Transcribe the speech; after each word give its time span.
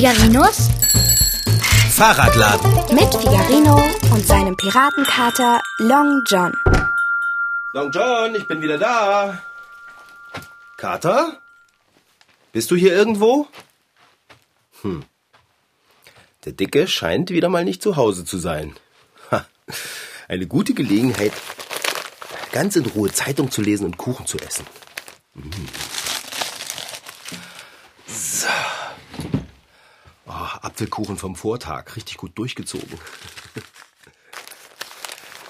Figarinos 0.00 0.70
Fahrradladen. 1.90 2.72
mit 2.94 3.14
Figarino 3.14 3.86
und 4.10 4.26
seinem 4.26 4.56
Piratenkater 4.56 5.60
Long 5.76 6.22
John. 6.26 6.54
Long 7.74 7.90
John, 7.92 8.34
ich 8.34 8.48
bin 8.48 8.62
wieder 8.62 8.78
da. 8.78 9.42
Kater? 10.78 11.38
Bist 12.50 12.70
du 12.70 12.76
hier 12.76 12.94
irgendwo? 12.94 13.46
Hm. 14.80 15.04
Der 16.46 16.52
Dicke 16.52 16.88
scheint 16.88 17.28
wieder 17.28 17.50
mal 17.50 17.66
nicht 17.66 17.82
zu 17.82 17.96
Hause 17.96 18.24
zu 18.24 18.38
sein. 18.38 18.74
Ha. 19.30 19.44
Eine 20.28 20.46
gute 20.46 20.72
Gelegenheit, 20.72 21.34
ganz 22.52 22.74
in 22.74 22.86
Ruhe 22.86 23.12
Zeitung 23.12 23.50
zu 23.50 23.60
lesen 23.60 23.84
und 23.84 23.98
Kuchen 23.98 24.24
zu 24.24 24.38
essen. 24.38 24.64
Mm. 25.34 25.50
So. 28.06 28.48
Oh, 30.32 30.49
Apfelkuchen 30.62 31.16
vom 31.16 31.36
Vortag, 31.36 31.96
richtig 31.96 32.16
gut 32.16 32.36
durchgezogen. 32.36 32.98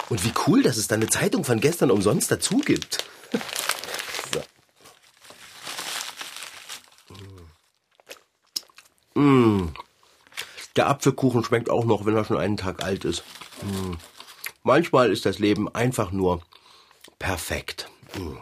Und 0.09 0.23
wie 0.25 0.33
cool, 0.45 0.61
dass 0.61 0.77
es 0.77 0.87
da 0.87 0.95
eine 0.95 1.07
Zeitung 1.07 1.45
von 1.45 1.61
gestern 1.61 1.89
umsonst 1.89 2.29
dazu 2.31 2.59
gibt. 2.59 3.05
So. 4.33 4.41
Mm. 9.21 9.73
Der 10.75 10.87
Apfelkuchen 10.87 11.43
schmeckt 11.43 11.69
auch 11.69 11.85
noch, 11.85 12.05
wenn 12.05 12.15
er 12.15 12.25
schon 12.25 12.37
einen 12.37 12.57
Tag 12.57 12.83
alt 12.83 13.05
ist. 13.05 13.23
Mm. 13.61 13.93
Manchmal 14.63 15.11
ist 15.11 15.25
das 15.25 15.39
Leben 15.39 15.73
einfach 15.73 16.11
nur 16.11 16.41
perfekt. 17.17 17.89
Mm. 18.15 18.37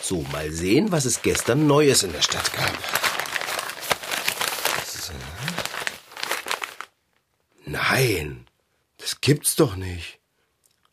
So, 0.00 0.24
mal 0.32 0.50
sehen, 0.52 0.92
was 0.92 1.04
es 1.04 1.20
gestern 1.20 1.66
Neues 1.66 2.02
in 2.02 2.12
der 2.12 2.22
Stadt 2.22 2.52
gab. 2.52 2.95
Nein, 7.96 8.46
das 8.98 9.22
gibt's 9.22 9.56
doch 9.56 9.74
nicht. 9.74 10.20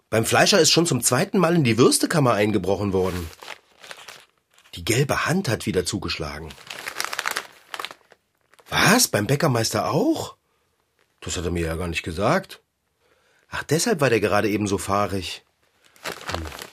Beim 0.10 0.26
Fleischer 0.26 0.62
ist 0.62 0.72
schon 0.72 0.86
zum 0.86 1.02
zweiten 1.02 1.38
Mal 1.38 1.54
in 1.54 1.66
die 1.66 1.78
Würstekammer 1.78 2.32
eingebrochen 2.32 2.94
worden. 2.94 3.30
Die 4.76 4.86
gelbe 4.86 5.26
Hand 5.26 5.50
hat 5.50 5.66
wieder 5.66 5.86
zugeschlagen. 5.86 6.48
Was? 8.70 9.10
Beim 9.10 9.28
Bäckermeister 9.28 9.92
auch? 9.92 10.38
Das 11.20 11.36
hat 11.36 11.44
er 11.44 11.52
mir 11.52 11.66
ja 11.66 11.76
gar 11.76 11.90
nicht 11.90 12.04
gesagt. 12.04 12.62
Ach, 13.50 13.64
deshalb 13.64 14.00
war 14.00 14.10
der 14.10 14.22
gerade 14.22 14.48
eben 14.48 14.68
so 14.68 14.78
fahrig. 14.78 15.44
Hm. 16.04 16.73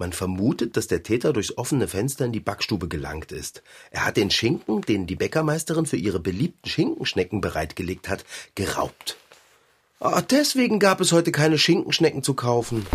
Man 0.00 0.14
vermutet, 0.14 0.78
dass 0.78 0.86
der 0.86 1.02
Täter 1.02 1.34
durchs 1.34 1.58
offene 1.58 1.86
Fenster 1.86 2.24
in 2.24 2.32
die 2.32 2.40
Backstube 2.40 2.88
gelangt 2.88 3.32
ist. 3.32 3.62
Er 3.90 4.06
hat 4.06 4.16
den 4.16 4.30
Schinken, 4.30 4.80
den 4.80 5.06
die 5.06 5.14
Bäckermeisterin 5.14 5.84
für 5.84 5.98
ihre 5.98 6.18
beliebten 6.18 6.66
Schinkenschnecken 6.70 7.42
bereitgelegt 7.42 8.08
hat, 8.08 8.24
geraubt. 8.54 9.18
Ah, 10.00 10.22
deswegen 10.22 10.78
gab 10.78 11.02
es 11.02 11.12
heute 11.12 11.32
keine 11.32 11.58
Schinkenschnecken 11.58 12.22
zu 12.22 12.32
kaufen. 12.32 12.86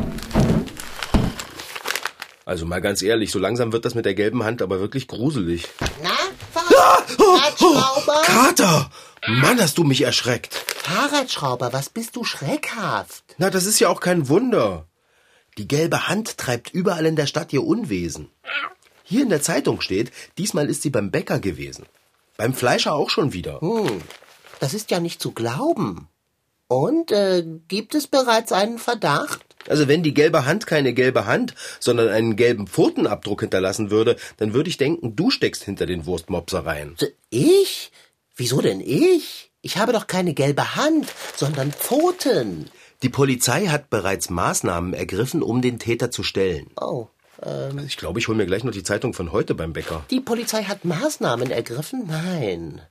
Also 2.44 2.66
mal 2.66 2.82
ganz 2.82 3.04
ehrlich, 3.04 3.30
so 3.30 3.38
langsam 3.38 3.72
wird 3.72 3.86
das 3.86 3.94
mit 3.94 4.06
der 4.06 4.16
gelben 4.16 4.44
Hand 4.44 4.64
aber 4.64 4.80
wirklich 4.80 5.08
gruselig. 5.08 5.68
Na, 6.02 6.10
Oh, 6.56 7.38
Fahrradschrauber? 7.38 8.22
Kater! 8.24 8.90
Mann, 9.28 9.62
hast 9.62 9.78
du 9.78 9.84
mich 9.84 10.02
erschreckt. 10.02 10.56
Fahrradschrauber, 10.56 11.72
was 11.72 11.90
bist 11.90 12.16
du 12.16 12.24
schreckhaft? 12.24 13.24
Na, 13.38 13.52
das 13.52 13.68
ist 13.68 13.80
ja 13.80 13.90
auch 13.90 14.00
kein 14.00 14.28
Wunder. 14.28 14.88
Die 15.58 15.68
gelbe 15.68 16.08
Hand 16.08 16.38
treibt 16.38 16.74
überall 16.74 17.06
in 17.06 17.16
der 17.16 17.28
Stadt 17.28 17.54
ihr 17.54 17.64
Unwesen. 17.64 18.30
Hier 19.04 19.22
in 19.22 19.30
der 19.30 19.42
Zeitung 19.42 19.82
steht, 19.82 20.12
diesmal 20.38 20.70
ist 20.70 20.82
sie 20.82 20.90
beim 20.90 21.12
Bäcker 21.12 21.40
gewesen. 21.40 21.86
Beim 22.38 22.54
Fleischer 22.54 22.94
auch 22.94 23.10
schon 23.10 23.32
wieder. 23.34 23.62
Hm, 23.62 24.02
das 24.60 24.74
ist 24.74 24.92
ja 24.92 25.00
nicht 25.00 25.22
zu 25.22 25.32
glauben. 25.32 26.08
Und 26.68 27.12
äh, 27.12 27.46
gibt 27.68 27.96
es 27.96 28.08
bereits 28.08 28.52
einen 28.52 28.80
Verdacht? 28.80 29.46
Also 29.68 29.88
wenn 29.88 30.04
die 30.04 30.14
gelbe 30.14 30.46
Hand 30.46 30.68
keine 30.68 30.94
gelbe 30.94 31.26
Hand, 31.26 31.56
sondern 31.80 32.10
einen 32.10 32.36
gelben 32.36 32.68
Pfotenabdruck 32.68 33.42
hinterlassen 33.42 33.92
würde, 33.92 34.16
dann 34.38 34.54
würde 34.54 34.70
ich 34.70 34.78
denken, 34.78 35.16
du 35.16 35.32
steckst 35.32 35.64
hinter 35.64 35.86
den 35.86 36.06
Wurstmopsereien. 36.06 36.96
Ich? 37.30 37.92
Wieso 38.36 38.62
denn 38.62 38.82
ich? 38.82 39.52
Ich 39.62 39.78
habe 39.78 39.94
doch 39.94 40.08
keine 40.08 40.34
gelbe 40.34 40.76
Hand, 40.76 41.08
sondern 41.36 41.72
Pfoten. 41.72 42.70
Die 43.02 43.10
Polizei 43.10 43.68
hat 43.68 43.90
bereits 43.90 44.30
Maßnahmen 44.30 44.94
ergriffen, 44.94 45.42
um 45.44 45.62
den 45.62 45.80
Täter 45.80 46.12
zu 46.12 46.24
stellen. 46.24 46.68
Oh, 46.80 47.08
Ich 47.86 47.98
glaube, 47.98 48.20
ich 48.20 48.28
hole 48.28 48.38
mir 48.38 48.46
gleich 48.46 48.64
noch 48.64 48.72
die 48.72 48.84
Zeitung 48.84 49.14
von 49.14 49.32
heute 49.32 49.54
beim 49.56 49.74
Bäcker. 49.74 50.04
die 50.10 50.22
Polizei 50.22 50.64
hat 50.64 50.86
Maßnahmen 50.86 51.52
ergriffen? 51.52 52.04
Nein. 52.08 52.82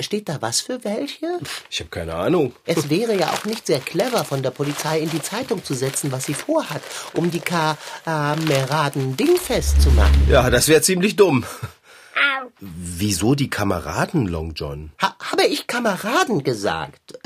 Steht 0.00 0.28
da 0.28 0.40
was 0.40 0.60
für 0.60 0.84
welche? 0.84 1.26
Ich 1.70 1.80
habe 1.80 1.90
keine 1.90 2.14
Ahnung. 2.14 2.52
Es 2.66 2.88
wäre 2.96 3.16
ja 3.18 3.30
auch 3.32 3.44
nicht 3.44 3.66
sehr 3.66 3.80
clever 3.80 4.24
von 4.24 4.42
der 4.44 4.52
Polizei 4.52 5.00
in 5.00 5.10
die 5.10 5.22
Zeitung 5.22 5.64
zu 5.64 5.74
setzen, 5.74 6.12
was 6.12 6.26
sie 6.26 6.34
vorhat, 6.34 6.82
um 7.14 7.32
die 7.32 7.40
Kameraden 7.40 9.16
dingfest 9.16 9.82
zu 9.82 9.90
machen. 9.90 10.26
Ja, 10.30 10.50
das 10.50 10.68
wäre 10.68 10.82
ziemlich 10.82 11.16
dumm. 11.16 11.44
Wieso 12.60 13.34
die 13.34 13.50
Kameraden, 13.50 14.26
Long 14.26 14.52
John? 14.54 14.90
Ha 15.02 15.16
habe 15.32 15.46
ich 15.46 15.66
Kameraden 15.66 16.44
gesagt? 16.44 17.18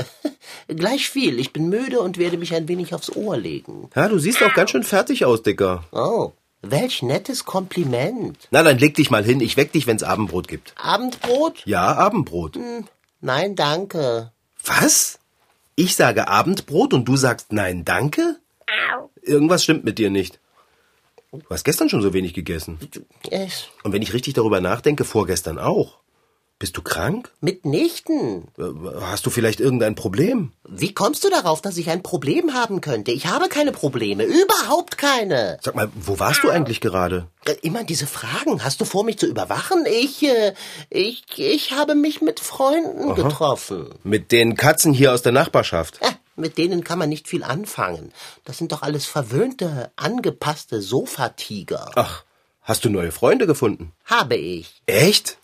Gleich 0.75 1.09
viel. 1.09 1.39
Ich 1.39 1.53
bin 1.53 1.69
müde 1.69 2.01
und 2.01 2.19
werde 2.19 2.37
mich 2.37 2.55
ein 2.55 2.69
wenig 2.69 2.95
aufs 2.95 3.15
Ohr 3.15 3.37
legen. 3.37 3.91
Ja, 3.95 4.09
du 4.09 4.19
siehst 4.19 4.43
auch 4.43 4.55
ganz 4.55 4.71
schön 4.71 4.83
fertig 4.83 5.25
aus, 5.25 5.43
Dicker. 5.43 5.85
Oh, 5.93 6.33
welch 6.63 7.03
nettes 7.03 7.45
Kompliment. 7.45 8.49
Na, 8.51 8.63
dann 8.63 8.79
leg 8.79 8.95
dich 8.95 9.11
mal 9.11 9.25
hin. 9.25 9.41
Ich 9.41 9.57
weck 9.57 9.73
dich, 9.73 9.87
wenn's 9.87 10.03
Abendbrot 10.03 10.49
gibt. 10.49 10.75
Abendbrot? 10.77 11.63
Ja, 11.67 11.95
Abendbrot. 11.97 12.59
Nein, 13.21 13.57
danke. 13.57 14.31
Was? 14.65 15.19
Ich 15.75 15.97
sage 15.97 16.29
Abendbrot 16.29 16.93
und 16.95 17.07
du 17.07 17.17
sagst 17.17 17.53
nein, 17.53 17.85
danke? 17.85 18.37
Irgendwas 19.23 19.65
stimmt 19.65 19.85
mit 19.85 19.99
dir 19.99 20.11
nicht. 20.11 20.39
Du 21.33 21.41
hast 21.49 21.65
gestern 21.65 21.89
schon 21.89 22.03
so 22.03 22.13
wenig 22.13 22.35
gegessen. 22.35 22.79
Es, 23.31 23.69
Und 23.83 23.93
wenn 23.93 24.03
ich 24.03 24.13
richtig 24.13 24.35
darüber 24.35 24.61
nachdenke, 24.61 25.05
vorgestern 25.05 25.59
auch. 25.59 25.99
Bist 26.63 26.77
du 26.77 26.83
krank? 26.83 27.33
mitnichten. 27.41 28.45
Äh, 28.57 28.63
Hast 29.01 29.27
du 29.27 29.31
vielleicht 29.31 29.59
irgendein 29.59 29.97
Problem? 29.97 30.53
Wie 30.63 30.95
kommst 30.95 31.25
du 31.25 31.29
darauf, 31.29 31.61
dass 31.61 31.77
ich 31.77 31.91
ein 31.91 32.05
Problem 32.05 32.55
haben 32.55 32.81
könnte? 32.81 33.11
Ich 33.11 33.27
habe 33.27 33.49
keine 33.49 33.73
Probleme. 33.73 34.23
Überhaupt 34.23 34.97
keine. 34.97 35.59
Sag 35.61 35.75
mal, 35.75 35.91
wo 35.97 36.21
warst 36.21 36.45
du 36.45 36.51
eigentlich 36.51 36.81
gerade? 36.81 37.27
Äh, 37.47 37.55
Immer 37.63 37.83
diese 37.83 38.07
Fragen. 38.07 38.63
Hast 38.63 38.81
du 38.81 38.85
vor, 38.85 39.03
mich 39.03 39.19
zu 39.19 39.27
überwachen? 39.27 39.87
Ich, 39.91 40.23
äh, 40.23 40.55
ich, 40.89 41.25
ich 41.37 41.73
habe 41.73 41.97
mich 41.97 42.23
mit 42.23 42.39
Freunden 42.39 43.17
getroffen. 43.17 43.89
Mit 44.05 44.31
den 44.31 44.55
Katzen 44.55 44.93
hier 44.93 45.13
aus 45.13 45.23
der 45.23 45.33
Nachbarschaft. 45.33 46.01
Äh, 46.01 46.13
mit 46.37 46.59
denen 46.59 46.85
kann 46.85 47.01
man 47.01 47.09
nicht 47.09 47.27
viel 47.27 47.43
anfangen. 47.43 48.13
Das 48.45 48.59
sind 48.59 48.71
doch 48.71 48.83
alles 48.83 49.05
verwöhnte, 49.05 49.91
angepasste 49.97 50.81
Sofatiger. 50.81 51.91
Ach, 51.97 52.23
hast 52.61 52.85
du 52.85 52.89
neue 52.89 53.11
Freunde 53.11 53.49
gefunden? 53.49 53.91
Habe 54.05 54.37
ich. 54.37 54.81
Echt? 54.87 55.39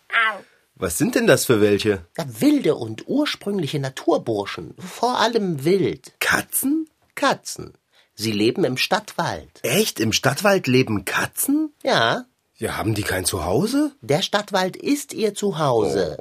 Was 0.78 0.96
sind 0.98 1.14
denn 1.16 1.26
das 1.26 1.44
für 1.44 1.60
welche? 1.60 2.06
Wilde 2.16 2.76
und 2.76 3.08
ursprüngliche 3.08 3.80
Naturburschen. 3.80 4.74
Vor 4.78 5.18
allem 5.18 5.64
wild. 5.64 6.12
Katzen? 6.20 6.88
Katzen. 7.14 7.72
Sie 8.14 8.32
leben 8.32 8.64
im 8.64 8.76
Stadtwald. 8.76 9.50
Echt? 9.62 9.98
Im 10.00 10.12
Stadtwald 10.12 10.66
leben 10.66 11.04
Katzen? 11.04 11.72
Ja, 11.82 12.24
Ja, 12.56 12.76
haben 12.76 12.94
die 12.94 13.02
kein 13.02 13.24
Zuhause? 13.24 13.92
der 14.00 14.22
Stadtwald 14.22 14.76
ist 14.76 15.12
ihr 15.12 15.34
Zuhause. 15.34 16.16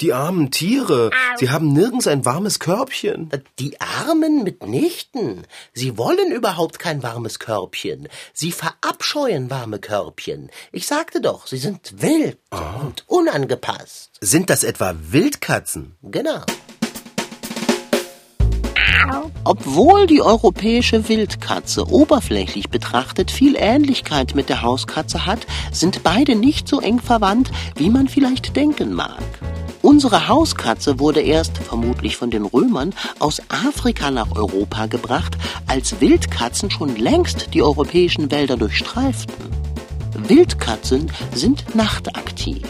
Die 0.00 0.12
armen 0.12 0.52
Tiere. 0.52 1.10
Sie 1.38 1.50
haben 1.50 1.72
nirgends 1.72 2.06
ein 2.06 2.24
warmes 2.24 2.60
Körbchen. 2.60 3.30
Die 3.58 3.80
Armen 3.80 4.44
mitnichten. 4.44 5.44
Sie 5.74 5.98
wollen 5.98 6.30
überhaupt 6.30 6.78
kein 6.78 7.02
warmes 7.02 7.40
Körbchen. 7.40 8.06
Sie 8.32 8.52
verabscheuen 8.52 9.50
warme 9.50 9.80
Körbchen. 9.80 10.50
Ich 10.70 10.86
sagte 10.86 11.20
doch, 11.20 11.48
sie 11.48 11.56
sind 11.56 12.00
wild 12.00 12.38
und 12.52 13.02
unangepasst. 13.08 14.12
Sind 14.20 14.50
das 14.50 14.62
etwa 14.62 14.94
Wildkatzen? 15.00 15.96
Genau. 16.02 16.42
Obwohl 19.42 20.06
die 20.06 20.22
europäische 20.22 21.08
Wildkatze 21.08 21.88
oberflächlich 21.88 22.68
betrachtet 22.70 23.32
viel 23.32 23.56
Ähnlichkeit 23.58 24.36
mit 24.36 24.48
der 24.48 24.62
Hauskatze 24.62 25.26
hat, 25.26 25.40
sind 25.72 26.04
beide 26.04 26.36
nicht 26.36 26.68
so 26.68 26.80
eng 26.80 27.00
verwandt, 27.00 27.50
wie 27.74 27.90
man 27.90 28.06
vielleicht 28.06 28.54
denken 28.54 28.92
mag. 28.92 29.22
Unsere 29.82 30.28
Hauskatze 30.28 30.98
wurde 30.98 31.20
erst, 31.20 31.58
vermutlich 31.58 32.16
von 32.16 32.30
den 32.30 32.44
Römern, 32.44 32.94
aus 33.20 33.40
Afrika 33.48 34.10
nach 34.10 34.32
Europa 34.34 34.86
gebracht, 34.86 35.36
als 35.66 36.00
Wildkatzen 36.00 36.70
schon 36.70 36.96
längst 36.96 37.54
die 37.54 37.62
europäischen 37.62 38.30
Wälder 38.30 38.56
durchstreiften. 38.56 39.34
Wildkatzen 40.26 41.10
sind 41.32 41.74
nachtaktiv. 41.74 42.66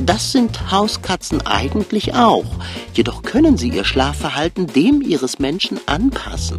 Das 0.00 0.32
sind 0.32 0.70
Hauskatzen 0.70 1.46
eigentlich 1.46 2.14
auch, 2.14 2.46
jedoch 2.94 3.22
können 3.22 3.56
sie 3.56 3.70
ihr 3.70 3.84
Schlafverhalten 3.84 4.66
dem 4.66 5.02
ihres 5.02 5.38
Menschen 5.38 5.78
anpassen. 5.86 6.58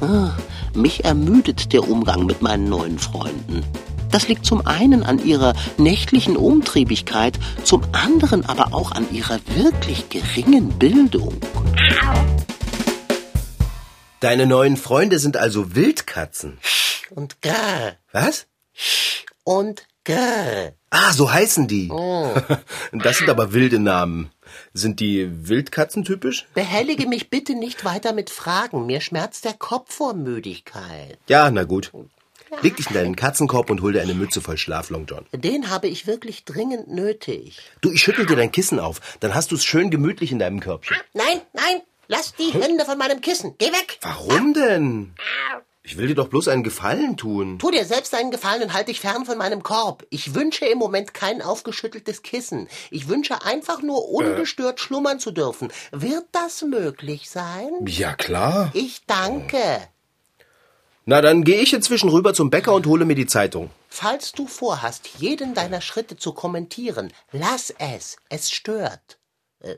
Ah, 0.00 0.32
mich 0.74 1.04
ermüdet 1.04 1.72
der 1.72 1.88
Umgang 1.88 2.26
mit 2.26 2.42
meinen 2.42 2.68
neuen 2.68 2.98
Freunden. 2.98 3.64
Das 4.10 4.28
liegt 4.28 4.46
zum 4.46 4.66
einen 4.66 5.02
an 5.02 5.24
ihrer 5.24 5.54
nächtlichen 5.78 6.36
Umtriebigkeit, 6.36 7.38
zum 7.64 7.82
anderen 7.92 8.46
aber 8.46 8.72
auch 8.72 8.92
an 8.92 9.06
ihrer 9.12 9.38
wirklich 9.54 10.08
geringen 10.08 10.78
Bildung. 10.78 11.34
Deine 14.20 14.46
neuen 14.46 14.76
Freunde 14.76 15.18
sind 15.18 15.36
also 15.36 15.74
Wildkatzen. 15.74 16.58
Und 17.10 17.42
grr. 17.42 17.96
Was? 18.12 18.46
Und 19.44 19.86
grr. 20.04 20.72
Ah, 20.90 21.12
so 21.12 21.30
heißen 21.30 21.68
die. 21.68 21.90
Das 22.92 23.18
sind 23.18 23.28
aber 23.28 23.52
wilde 23.52 23.78
Namen. 23.78 24.30
Sind 24.72 25.00
die 25.00 25.28
Wildkatzen 25.48 26.04
typisch? 26.04 26.46
Behellige 26.54 27.06
mich 27.06 27.28
bitte 27.28 27.54
nicht 27.54 27.84
weiter 27.84 28.12
mit 28.12 28.30
Fragen. 28.30 28.86
Mir 28.86 29.00
schmerzt 29.00 29.44
der 29.44 29.54
Kopf 29.54 29.94
vor 29.94 30.14
Müdigkeit. 30.14 31.18
Ja, 31.28 31.50
na 31.50 31.64
gut. 31.64 31.92
Leg 32.62 32.76
dich 32.76 32.88
in 32.88 32.94
deinen 32.94 33.16
Katzenkorb 33.16 33.70
und 33.70 33.82
hol 33.82 33.92
dir 33.92 34.02
eine 34.02 34.14
Mütze 34.14 34.40
voll 34.40 34.56
Schlaf, 34.56 34.90
Long 34.90 35.06
John. 35.06 35.26
Den 35.32 35.70
habe 35.70 35.88
ich 35.88 36.06
wirklich 36.06 36.44
dringend 36.44 36.88
nötig. 36.88 37.58
Du, 37.80 37.90
ich 37.90 38.00
schüttel 38.00 38.26
dir 38.26 38.36
dein 38.36 38.52
Kissen 38.52 38.80
auf. 38.80 39.00
Dann 39.20 39.34
hast 39.34 39.50
du 39.50 39.56
es 39.56 39.64
schön 39.64 39.90
gemütlich 39.90 40.32
in 40.32 40.38
deinem 40.38 40.60
Körbchen. 40.60 40.96
Nein, 41.12 41.40
nein, 41.52 41.82
lass 42.08 42.34
die 42.34 42.52
Hände 42.52 42.84
von 42.84 42.98
meinem 42.98 43.20
Kissen. 43.20 43.54
Geh 43.58 43.66
weg. 43.66 43.98
Warum 44.02 44.54
denn? 44.54 45.14
Ich 45.82 45.96
will 45.96 46.08
dir 46.08 46.16
doch 46.16 46.26
bloß 46.28 46.48
einen 46.48 46.64
Gefallen 46.64 47.16
tun. 47.16 47.60
Tu 47.60 47.70
dir 47.70 47.84
selbst 47.84 48.12
einen 48.12 48.32
Gefallen 48.32 48.64
und 48.64 48.72
halt 48.72 48.88
dich 48.88 48.98
fern 48.98 49.24
von 49.24 49.38
meinem 49.38 49.62
Korb. 49.62 50.04
Ich 50.10 50.34
wünsche 50.34 50.66
im 50.66 50.78
Moment 50.78 51.14
kein 51.14 51.42
aufgeschütteltes 51.42 52.22
Kissen. 52.22 52.66
Ich 52.90 53.06
wünsche 53.06 53.44
einfach 53.44 53.82
nur 53.82 54.08
ungestört 54.08 54.80
schlummern 54.80 55.20
zu 55.20 55.30
dürfen. 55.30 55.68
Wird 55.92 56.24
das 56.32 56.62
möglich 56.62 57.30
sein? 57.30 57.70
Ja, 57.86 58.14
klar. 58.14 58.72
Ich 58.74 59.06
danke. 59.06 59.80
Na, 61.08 61.20
dann 61.20 61.44
gehe 61.44 61.60
ich 61.60 61.72
inzwischen 61.72 62.08
rüber 62.08 62.34
zum 62.34 62.50
Bäcker 62.50 62.74
und 62.74 62.84
hole 62.84 63.04
mir 63.04 63.14
die 63.14 63.26
Zeitung. 63.26 63.70
Falls 63.88 64.32
du 64.32 64.48
vorhast, 64.48 65.08
jeden 65.18 65.54
deiner 65.54 65.80
Schritte 65.80 66.16
zu 66.16 66.32
kommentieren, 66.32 67.12
lass 67.30 67.72
es. 67.78 68.16
Es 68.28 68.50
stört. 68.50 69.20
Äh, 69.60 69.76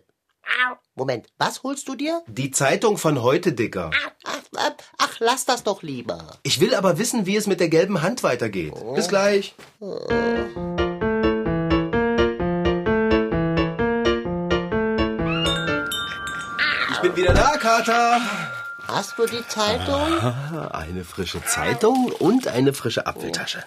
Moment, 0.95 1.27
was 1.37 1.63
holst 1.65 1.87
du 1.87 1.97
dir? 1.97 2.23
Die 2.29 2.51
Zeitung 2.51 2.97
von 2.97 3.21
heute, 3.23 3.53
Dicker. 3.53 3.91
Ach, 4.25 4.41
ach, 4.57 4.73
ach, 4.97 5.17
lass 5.19 5.45
das 5.45 5.65
doch 5.65 5.83
lieber. 5.83 6.39
Ich 6.45 6.61
will 6.61 6.75
aber 6.75 6.97
wissen, 6.97 7.27
wie 7.27 7.37
es 7.37 7.47
mit 7.47 7.61
der 7.61 7.69
gelben 7.69 8.01
Hand 8.01 8.23
weitergeht. 8.23 8.73
Bis 8.95 9.09
gleich. 9.09 9.55
Ich 16.91 17.01
bin 17.03 17.17
wieder 17.17 17.35
da, 17.35 17.59
Kater. 17.59 18.57
Hast 18.89 19.19
du 19.19 19.27
die 19.27 19.47
Zeitung? 19.47 20.19
Eine 20.73 21.05
frische 21.05 21.45
Zeitung 21.45 22.11
und 22.19 22.49
eine 22.49 22.73
frische 22.73 23.07
Apfeltasche. 23.07 23.63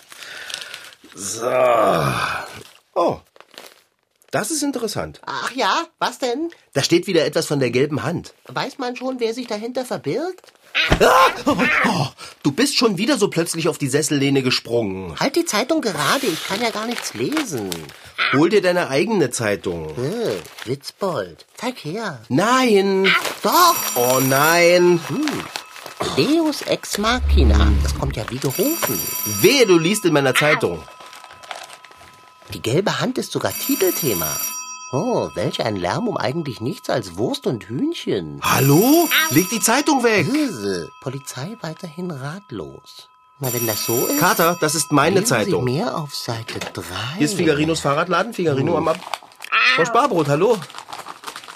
So. 1.13 1.47
Oh. 2.95 3.19
Das 4.31 4.49
ist 4.49 4.63
interessant. 4.63 5.21
Ach 5.25 5.51
ja, 5.51 5.85
was 5.99 6.17
denn? 6.17 6.49
Da 6.73 6.81
steht 6.81 7.05
wieder 7.05 7.23
etwas 7.25 7.45
von 7.45 7.59
der 7.59 7.69
gelben 7.69 8.01
Hand. 8.01 8.33
Weiß 8.47 8.79
man 8.79 8.95
schon, 8.95 9.19
wer 9.19 9.35
sich 9.35 9.45
dahinter 9.45 9.85
verbirgt? 9.85 10.53
Ah! 10.99 11.27
Oh, 11.85 12.07
du 12.41 12.51
bist 12.51 12.77
schon 12.77 12.97
wieder 12.97 13.17
so 13.17 13.29
plötzlich 13.29 13.67
auf 13.67 13.77
die 13.77 13.89
Sessellehne 13.89 14.41
gesprungen. 14.41 15.19
Halt 15.19 15.35
die 15.35 15.45
Zeitung 15.45 15.81
gerade, 15.81 16.25
ich 16.25 16.47
kann 16.47 16.61
ja 16.61 16.71
gar 16.71 16.87
nichts 16.87 17.13
lesen. 17.13 17.69
Hol 18.33 18.49
dir 18.49 18.61
deine 18.61 18.89
eigene 18.89 19.29
Zeitung. 19.29 19.89
Äh, 19.97 20.39
Witzbold, 20.65 21.45
zeig 21.57 21.83
her. 21.83 22.21
Nein. 22.29 23.07
Doch, 23.43 23.75
Oh 23.95 24.19
nein. 24.21 24.99
Deus 26.15 26.61
Ex 26.61 26.97
Machina. 26.97 27.71
Das 27.83 27.93
kommt 27.97 28.15
ja 28.15 28.23
wie 28.29 28.37
gerufen. 28.37 28.99
Wehe, 29.41 29.65
du 29.65 29.77
liest 29.77 30.05
in 30.05 30.13
meiner 30.13 30.33
Zeitung. 30.33 30.81
Die 32.53 32.61
gelbe 32.61 32.99
Hand 32.99 33.17
ist 33.17 33.31
sogar 33.31 33.53
Titelthema. 33.53 34.31
Oh, 34.93 35.29
welch 35.35 35.63
ein 35.63 35.75
Lärm 35.77 36.07
um 36.07 36.17
eigentlich 36.17 36.59
nichts 36.59 36.89
als 36.89 37.17
Wurst 37.17 37.47
und 37.47 37.67
Hühnchen. 37.69 38.39
Hallo? 38.43 39.07
Leg 39.29 39.49
die 39.49 39.61
Zeitung 39.61 40.03
weg. 40.03 40.25
Hirse, 40.25 40.89
Polizei 41.01 41.57
weiterhin 41.61 42.11
ratlos. 42.11 43.07
Na, 43.43 43.51
wenn 43.51 43.65
das 43.65 43.85
so 43.85 44.05
ist, 44.05 44.19
Kater, 44.19 44.55
das 44.61 44.75
ist 44.75 44.91
meine 44.91 45.21
lesen 45.21 45.25
Sie 45.25 45.29
Zeitung. 45.45 45.63
mehr 45.63 45.97
auf 45.97 46.13
Seite 46.13 46.59
3. 46.59 46.83
Hier 47.17 47.25
ist 47.25 47.33
Figarinos 47.33 47.79
Fahrradladen. 47.79 48.35
Figarino 48.35 48.77
am 48.77 48.87
Ab... 48.87 48.99
Frau 49.75 49.83
Sparbrot, 49.83 50.27
hallo. 50.27 50.59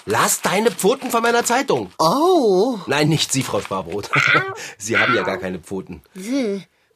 Lass 0.04 0.40
deine 0.40 0.72
Pfoten 0.72 1.12
von 1.12 1.22
meiner 1.22 1.44
Zeitung. 1.44 1.92
Oh, 1.98 2.80
Nein, 2.88 3.08
nicht 3.08 3.30
Sie, 3.30 3.44
Frau 3.44 3.60
Sparbrot. 3.60 4.10
Sie 4.78 4.98
haben 4.98 5.14
ja 5.14 5.22
gar 5.22 5.38
keine 5.38 5.60
Pfoten. 5.60 6.02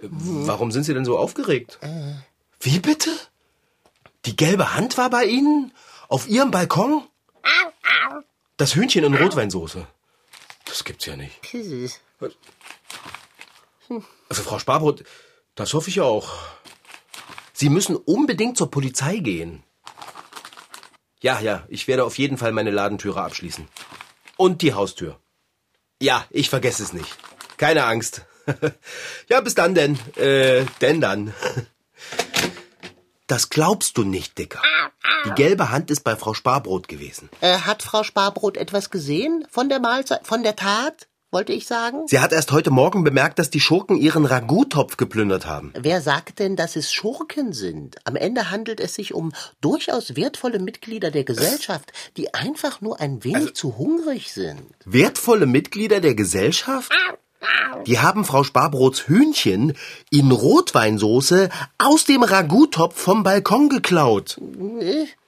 Warum 0.00 0.72
sind 0.72 0.82
Sie 0.82 0.94
denn 0.94 1.04
so 1.04 1.16
aufgeregt? 1.18 1.78
Wie 2.58 2.80
bitte? 2.80 3.10
Die 4.24 4.34
gelbe 4.34 4.74
Hand 4.74 4.98
war 4.98 5.08
bei 5.08 5.24
Ihnen? 5.24 5.72
Auf 6.08 6.28
Ihrem 6.28 6.50
Balkon? 6.50 7.04
Das 8.56 8.74
Hühnchen 8.74 9.04
in 9.04 9.14
Rotweinsoße. 9.14 9.86
Das 10.64 10.82
gibt's 10.82 11.06
ja 11.06 11.14
nicht. 11.14 11.40
Also, 14.30 14.42
Frau 14.42 14.58
Sparbrot, 14.58 15.04
das 15.56 15.74
hoffe 15.74 15.90
ich 15.90 16.00
auch. 16.00 16.32
Sie 17.52 17.68
müssen 17.68 17.96
unbedingt 17.96 18.56
zur 18.56 18.70
Polizei 18.70 19.16
gehen. 19.18 19.64
Ja, 21.20 21.40
ja, 21.40 21.64
ich 21.68 21.86
werde 21.88 22.04
auf 22.04 22.16
jeden 22.16 22.38
Fall 22.38 22.52
meine 22.52 22.70
Ladentüre 22.70 23.20
abschließen. 23.22 23.68
Und 24.38 24.62
die 24.62 24.72
Haustür. 24.72 25.18
Ja, 26.00 26.24
ich 26.30 26.48
vergesse 26.48 26.82
es 26.82 26.94
nicht. 26.94 27.14
Keine 27.58 27.84
Angst. 27.84 28.24
ja, 29.28 29.40
bis 29.42 29.54
dann 29.54 29.74
denn. 29.74 29.98
Äh, 30.16 30.64
denn 30.80 31.02
dann. 31.02 31.34
Das 33.26 33.50
glaubst 33.50 33.98
du 33.98 34.04
nicht, 34.04 34.38
Dicker. 34.38 34.62
Die 35.26 35.32
gelbe 35.32 35.70
Hand 35.70 35.90
ist 35.90 36.02
bei 36.04 36.16
Frau 36.16 36.32
Sparbrot 36.34 36.88
gewesen. 36.88 37.28
äh, 37.42 37.58
hat 37.58 37.82
Frau 37.82 38.02
Sparbrot 38.04 38.56
etwas 38.56 38.90
gesehen 38.90 39.44
von 39.50 39.68
der 39.68 39.80
Mahlzeit, 39.80 40.26
von 40.26 40.42
der 40.42 40.56
Tat, 40.56 41.08
wollte 41.30 41.52
ich 41.52 41.66
sagen? 41.66 42.06
Sie 42.06 42.18
hat 42.18 42.32
erst 42.32 42.52
heute 42.52 42.70
Morgen 42.70 43.04
bemerkt, 43.04 43.38
dass 43.38 43.50
die 43.50 43.60
Schurken 43.60 43.96
ihren 43.96 44.24
Ragout-Topf 44.24 44.96
geplündert 44.96 45.46
haben. 45.46 45.72
Wer 45.78 46.00
sagt 46.00 46.38
denn, 46.38 46.56
dass 46.56 46.76
es 46.76 46.92
Schurken 46.92 47.52
sind? 47.52 47.96
Am 48.04 48.16
Ende 48.16 48.50
handelt 48.50 48.80
es 48.80 48.94
sich 48.94 49.14
um 49.14 49.32
durchaus 49.60 50.16
wertvolle 50.16 50.58
Mitglieder 50.58 51.10
der 51.10 51.24
Gesellschaft, 51.24 51.92
die 52.16 52.34
einfach 52.34 52.80
nur 52.80 53.00
ein 53.00 53.22
wenig 53.24 53.54
zu 53.54 53.78
hungrig 53.78 54.32
sind. 54.32 54.62
Wertvolle 54.84 55.46
Mitglieder 55.46 56.00
der 56.00 56.14
Gesellschaft? 56.14 56.92
Die 57.86 57.98
haben 57.98 58.24
Frau 58.24 58.44
Sparbrots 58.44 59.08
Hühnchen 59.08 59.74
in 60.10 60.30
Rotweinsoße 60.30 61.48
aus 61.78 62.04
dem 62.04 62.22
Ragout-Topf 62.22 63.00
vom 63.00 63.22
Balkon 63.22 63.68
geklaut. 63.68 64.38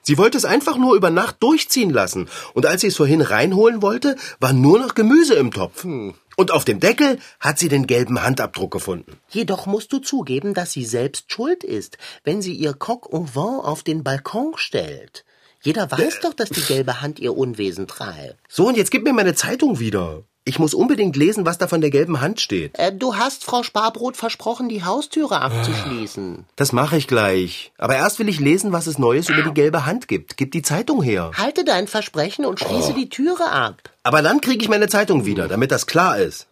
Sie 0.02 0.18
wollte 0.18 0.36
es 0.36 0.44
einfach 0.44 0.76
nur 0.76 0.96
über 0.96 1.10
Nacht 1.10 1.36
durchziehen 1.40 1.90
lassen. 1.90 2.28
Und 2.54 2.66
als 2.66 2.80
sie 2.80 2.88
es 2.88 2.96
vorhin 2.96 3.20
reinholen 3.20 3.82
wollte, 3.82 4.16
war 4.40 4.52
nur 4.52 4.78
noch 4.78 4.94
Gemüse 4.94 5.34
im 5.34 5.52
Topf. 5.52 5.84
Und 5.84 6.50
auf 6.50 6.64
dem 6.64 6.80
Deckel 6.80 7.18
hat 7.40 7.58
sie 7.58 7.68
den 7.68 7.86
gelben 7.86 8.22
Handabdruck 8.22 8.72
gefunden. 8.72 9.18
Jedoch 9.28 9.66
musst 9.66 9.92
du 9.92 9.98
zugeben, 9.98 10.54
dass 10.54 10.72
sie 10.72 10.84
selbst 10.84 11.32
schuld 11.32 11.62
ist, 11.62 11.98
wenn 12.24 12.42
sie 12.42 12.54
ihr 12.54 12.74
Coq 12.74 13.12
au 13.12 13.26
vin 13.34 13.60
auf 13.60 13.82
den 13.82 14.02
Balkon 14.02 14.54
stellt. 14.56 15.24
Jeder 15.62 15.88
weiß 15.90 16.20
doch, 16.20 16.34
dass 16.34 16.50
die 16.50 16.62
gelbe 16.62 17.00
Hand 17.00 17.20
ihr 17.20 17.36
Unwesen 17.36 17.86
treibt. 17.86 18.36
So, 18.48 18.66
und 18.66 18.76
jetzt 18.76 18.90
gib 18.90 19.04
mir 19.04 19.12
meine 19.12 19.34
Zeitung 19.34 19.78
wieder. 19.78 20.24
Ich 20.44 20.58
muss 20.58 20.74
unbedingt 20.74 21.14
lesen, 21.14 21.46
was 21.46 21.58
da 21.58 21.68
von 21.68 21.80
der 21.80 21.90
gelben 21.90 22.20
Hand 22.20 22.40
steht. 22.40 22.76
Äh, 22.76 22.92
du 22.92 23.14
hast 23.14 23.44
Frau 23.44 23.62
Sparbrot 23.62 24.16
versprochen, 24.16 24.68
die 24.68 24.84
Haustüre 24.84 25.40
abzuschließen. 25.40 26.46
Das 26.56 26.72
mache 26.72 26.96
ich 26.96 27.06
gleich. 27.06 27.72
Aber 27.78 27.94
erst 27.94 28.18
will 28.18 28.28
ich 28.28 28.40
lesen, 28.40 28.72
was 28.72 28.88
es 28.88 28.98
Neues 28.98 29.28
über 29.28 29.42
die 29.42 29.54
gelbe 29.54 29.86
Hand 29.86 30.08
gibt. 30.08 30.36
Gib 30.36 30.50
die 30.50 30.62
Zeitung 30.62 31.00
her. 31.00 31.30
Halte 31.36 31.64
dein 31.64 31.86
Versprechen 31.86 32.44
und 32.44 32.58
schließe 32.58 32.92
die 32.92 33.08
Türe 33.08 33.52
ab. 33.52 33.76
Aber 34.02 34.20
dann 34.20 34.40
kriege 34.40 34.60
ich 34.62 34.68
meine 34.68 34.88
Zeitung 34.88 35.26
wieder, 35.26 35.46
damit 35.46 35.70
das 35.70 35.86
klar 35.86 36.18
ist. 36.18 36.48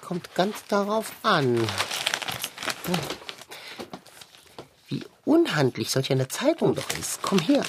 Kommt 0.00 0.34
ganz 0.34 0.64
darauf 0.68 1.12
an. 1.22 1.60
Wie 4.88 5.02
unhandlich 5.26 5.90
solch 5.90 6.10
eine 6.10 6.28
Zeitung 6.28 6.74
doch 6.74 6.88
ist. 6.98 7.20
Komm 7.20 7.40
her. 7.40 7.62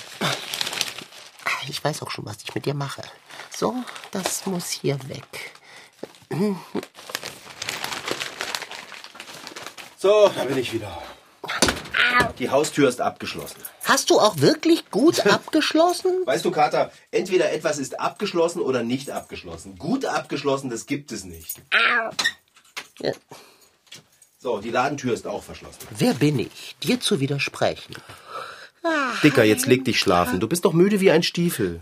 Ich 1.68 1.84
weiß 1.84 2.02
auch 2.02 2.12
schon, 2.12 2.26
was 2.26 2.38
ich 2.44 2.56
mit 2.56 2.66
dir 2.66 2.74
mache. 2.74 3.02
So, 3.56 3.76
das 4.12 4.46
muss 4.46 4.70
hier 4.70 4.98
weg. 5.08 5.54
So, 9.98 10.30
da 10.36 10.44
bin 10.46 10.58
ich 10.58 10.74
wieder. 10.74 11.02
Die 12.40 12.50
Haustür 12.50 12.90
ist 12.90 13.00
abgeschlossen. 13.00 13.62
Hast 13.84 14.10
du 14.10 14.20
auch 14.20 14.38
wirklich 14.38 14.90
gut 14.90 15.26
abgeschlossen? 15.28 16.26
Weißt 16.26 16.44
du, 16.44 16.52
Kater, 16.52 16.92
entweder 17.12 17.52
etwas 17.52 17.78
ist 17.78 18.00
abgeschlossen 18.00 18.62
oder 18.62 18.84
nicht 18.84 19.12
abgeschlossen. 19.12 19.78
Gut 19.78 20.06
abgeschlossen, 20.06 20.70
das 20.70 20.86
gibt 20.86 21.12
es 21.12 21.24
nicht. 21.24 21.62
Ja. 21.72 23.12
So, 24.40 24.60
die 24.60 24.72
Ladentür 24.72 25.14
ist 25.14 25.28
auch 25.28 25.44
verschlossen. 25.44 25.80
Wer 25.92 26.16
bin 26.16 26.40
ich, 26.40 26.76
dir 26.84 27.00
zu 27.00 27.20
widersprechen? 27.20 27.96
Dicker, 29.24 29.44
jetzt 29.44 29.68
leg 29.68 29.86
dich 29.86 30.00
schlafen. 30.00 30.40
Du 30.40 30.48
bist 30.48 30.66
doch 30.66 30.74
müde 30.74 31.00
wie 31.00 31.12
ein 31.12 31.24
Stiefel. 31.24 31.82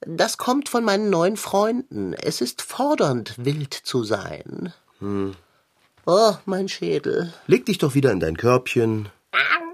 Das 0.00 0.38
kommt 0.38 0.68
von 0.68 0.84
meinen 0.84 1.10
neuen 1.10 1.36
Freunden. 1.36 2.14
Es 2.14 2.40
ist 2.40 2.62
fordernd, 2.62 3.34
wild 3.36 3.74
zu 3.74 4.04
sein. 4.04 4.72
Oh, 6.06 6.34
mein 6.46 6.68
Schädel. 6.68 7.32
Leg 7.46 7.66
dich 7.66 7.78
doch 7.78 7.94
wieder 7.94 8.12
in 8.12 8.20
dein 8.20 8.36
Körbchen. 8.36 9.08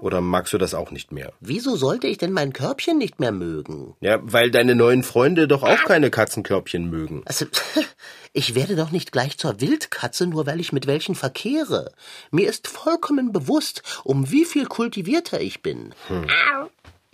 Oder 0.01 0.21
magst 0.21 0.53
du 0.53 0.57
das 0.57 0.73
auch 0.73 0.91
nicht 0.91 1.11
mehr? 1.11 1.33
Wieso 1.39 1.75
sollte 1.75 2.07
ich 2.07 2.17
denn 2.17 2.31
mein 2.31 2.53
Körbchen 2.53 2.97
nicht 2.97 3.19
mehr 3.19 3.31
mögen? 3.31 3.95
Ja, 4.01 4.19
weil 4.21 4.51
deine 4.51 4.75
neuen 4.75 5.03
Freunde 5.03 5.47
doch 5.47 5.63
auch 5.63 5.83
keine 5.85 6.11
Katzenkörbchen 6.11 6.89
mögen. 6.89 7.23
Also, 7.25 7.45
ich 8.33 8.53
werde 8.53 8.75
doch 8.75 8.91
nicht 8.91 9.11
gleich 9.11 9.37
zur 9.37 9.61
Wildkatze, 9.61 10.27
nur 10.27 10.45
weil 10.45 10.59
ich 10.59 10.73
mit 10.73 10.85
welchen 10.85 11.15
verkehre. 11.15 11.93
Mir 12.29 12.49
ist 12.49 12.67
vollkommen 12.67 13.31
bewusst, 13.31 13.81
um 14.03 14.29
wie 14.29 14.45
viel 14.45 14.65
kultivierter 14.65 15.39
ich 15.39 15.61
bin. 15.61 15.95
Hm. 16.07 16.27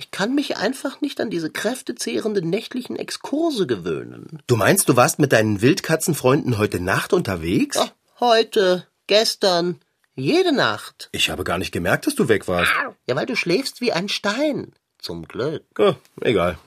Ich 0.01 0.09
kann 0.09 0.33
mich 0.33 0.57
einfach 0.57 0.99
nicht 1.01 1.21
an 1.21 1.29
diese 1.29 1.51
kräftezehrenden 1.51 2.49
nächtlichen 2.49 2.95
Exkurse 2.95 3.67
gewöhnen. 3.67 4.41
Du 4.47 4.55
meinst, 4.55 4.89
du 4.89 4.95
warst 4.95 5.19
mit 5.19 5.31
deinen 5.31 5.61
Wildkatzenfreunden 5.61 6.57
heute 6.57 6.79
Nacht 6.79 7.13
unterwegs? 7.13 7.77
Oh, 7.77 7.87
heute, 8.19 8.87
gestern, 9.05 9.79
jede 10.15 10.53
Nacht. 10.53 11.09
Ich 11.11 11.29
habe 11.29 11.43
gar 11.43 11.59
nicht 11.59 11.71
gemerkt, 11.71 12.07
dass 12.07 12.15
du 12.15 12.27
weg 12.29 12.47
warst. 12.47 12.71
Ja, 13.05 13.15
weil 13.15 13.27
du 13.27 13.35
schläfst 13.35 13.79
wie 13.79 13.93
ein 13.93 14.09
Stein. 14.09 14.73
Zum 14.97 15.27
Glück. 15.27 15.65
Oh, 15.77 15.93
egal. 16.21 16.57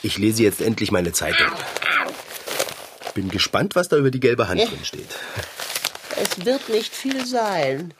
Ich 0.00 0.16
lese 0.16 0.44
jetzt 0.44 0.62
endlich 0.62 0.90
meine 0.90 1.12
Zeitung. 1.12 1.52
Bin 3.12 3.28
gespannt, 3.28 3.76
was 3.76 3.90
da 3.90 3.98
über 3.98 4.10
die 4.10 4.20
gelbe 4.20 4.48
Hand 4.48 4.62
drin 4.62 4.82
steht. 4.82 5.14
Es 6.16 6.46
wird 6.46 6.70
nicht 6.70 6.94
viel 6.94 7.26
sein. 7.26 7.92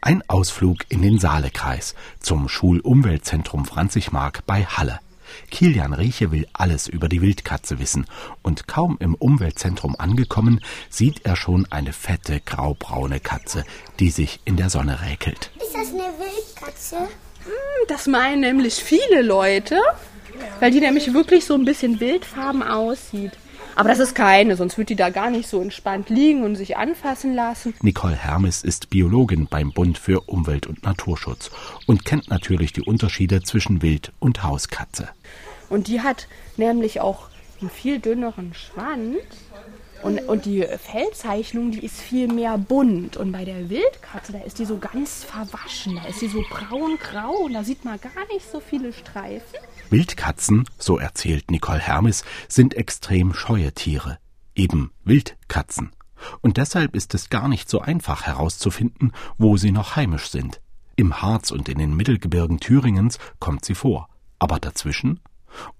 Ein 0.00 0.22
Ausflug 0.26 0.78
in 0.88 1.02
den 1.02 1.20
Saalekreis 1.20 1.94
zum 2.18 2.48
Schulumweltzentrum 2.48 3.64
Franzigmark 3.64 4.44
bei 4.46 4.64
Halle. 4.64 4.98
Kilian 5.52 5.92
Rieche 5.92 6.32
will 6.32 6.48
alles 6.52 6.88
über 6.88 7.08
die 7.08 7.22
Wildkatze 7.22 7.78
wissen 7.78 8.06
und 8.42 8.66
kaum 8.66 8.96
im 8.98 9.14
Umweltzentrum 9.14 9.94
angekommen, 9.96 10.60
sieht 10.90 11.24
er 11.24 11.36
schon 11.36 11.66
eine 11.70 11.92
fette 11.92 12.40
graubraune 12.40 13.20
Katze, 13.20 13.64
die 14.00 14.10
sich 14.10 14.40
in 14.44 14.56
der 14.56 14.68
Sonne 14.68 15.02
räkelt. 15.02 15.52
Ist 15.60 15.74
das 15.74 15.88
eine 15.90 16.12
Wildkatze? 16.18 16.98
Hm, 16.98 17.86
das 17.86 18.08
meinen 18.08 18.40
nämlich 18.40 18.74
viele 18.74 19.22
Leute, 19.22 19.80
weil 20.60 20.70
die 20.70 20.80
nämlich 20.80 21.12
wirklich 21.12 21.44
so 21.44 21.54
ein 21.54 21.64
bisschen 21.64 22.00
wildfarben 22.00 22.62
aussieht. 22.62 23.32
Aber 23.76 23.90
das 23.90 23.98
ist 23.98 24.14
keine, 24.14 24.56
sonst 24.56 24.78
würde 24.78 24.86
die 24.86 24.96
da 24.96 25.10
gar 25.10 25.30
nicht 25.30 25.48
so 25.48 25.60
entspannt 25.60 26.08
liegen 26.08 26.44
und 26.44 26.56
sich 26.56 26.78
anfassen 26.78 27.34
lassen. 27.34 27.74
Nicole 27.82 28.16
Hermes 28.16 28.64
ist 28.64 28.88
Biologin 28.88 29.48
beim 29.48 29.72
Bund 29.72 29.98
für 29.98 30.20
Umwelt 30.22 30.66
und 30.66 30.82
Naturschutz 30.82 31.50
und 31.84 32.06
kennt 32.06 32.30
natürlich 32.30 32.72
die 32.72 32.80
Unterschiede 32.80 33.42
zwischen 33.42 33.82
Wild- 33.82 34.12
und 34.18 34.42
Hauskatze. 34.42 35.10
Und 35.68 35.88
die 35.88 36.00
hat 36.00 36.26
nämlich 36.56 37.00
auch 37.00 37.28
einen 37.60 37.68
viel 37.68 37.98
dünneren 37.98 38.54
Schwanz. 38.54 39.18
Und, 40.02 40.20
und 40.28 40.44
die 40.44 40.62
Fellzeichnung, 40.62 41.70
die 41.70 41.84
ist 41.84 42.00
viel 42.00 42.28
mehr 42.28 42.58
bunt. 42.58 43.16
Und 43.16 43.32
bei 43.32 43.44
der 43.44 43.70
Wildkatze, 43.70 44.32
da 44.32 44.38
ist 44.40 44.58
die 44.58 44.64
so 44.64 44.78
ganz 44.78 45.24
verwaschen. 45.24 45.96
Da 45.96 46.08
ist 46.08 46.20
sie 46.20 46.28
so 46.28 46.42
braun-grau 46.48 47.44
und 47.44 47.54
da 47.54 47.64
sieht 47.64 47.84
man 47.84 47.98
gar 48.00 48.26
nicht 48.32 48.50
so 48.50 48.60
viele 48.60 48.92
Streifen. 48.92 49.58
Wildkatzen, 49.90 50.68
so 50.78 50.98
erzählt 50.98 51.50
Nicole 51.50 51.80
Hermes, 51.80 52.24
sind 52.48 52.74
extrem 52.74 53.34
scheue 53.34 53.72
Tiere. 53.72 54.18
Eben 54.54 54.90
Wildkatzen. 55.04 55.92
Und 56.40 56.56
deshalb 56.56 56.96
ist 56.96 57.14
es 57.14 57.30
gar 57.30 57.48
nicht 57.48 57.68
so 57.68 57.80
einfach 57.80 58.22
herauszufinden, 58.22 59.12
wo 59.38 59.56
sie 59.56 59.70
noch 59.70 59.96
heimisch 59.96 60.30
sind. 60.30 60.60
Im 60.96 61.20
Harz 61.20 61.50
und 61.50 61.68
in 61.68 61.78
den 61.78 61.94
Mittelgebirgen 61.94 62.58
Thüringens 62.58 63.18
kommt 63.38 63.64
sie 63.64 63.74
vor. 63.74 64.08
Aber 64.38 64.58
dazwischen? 64.58 65.20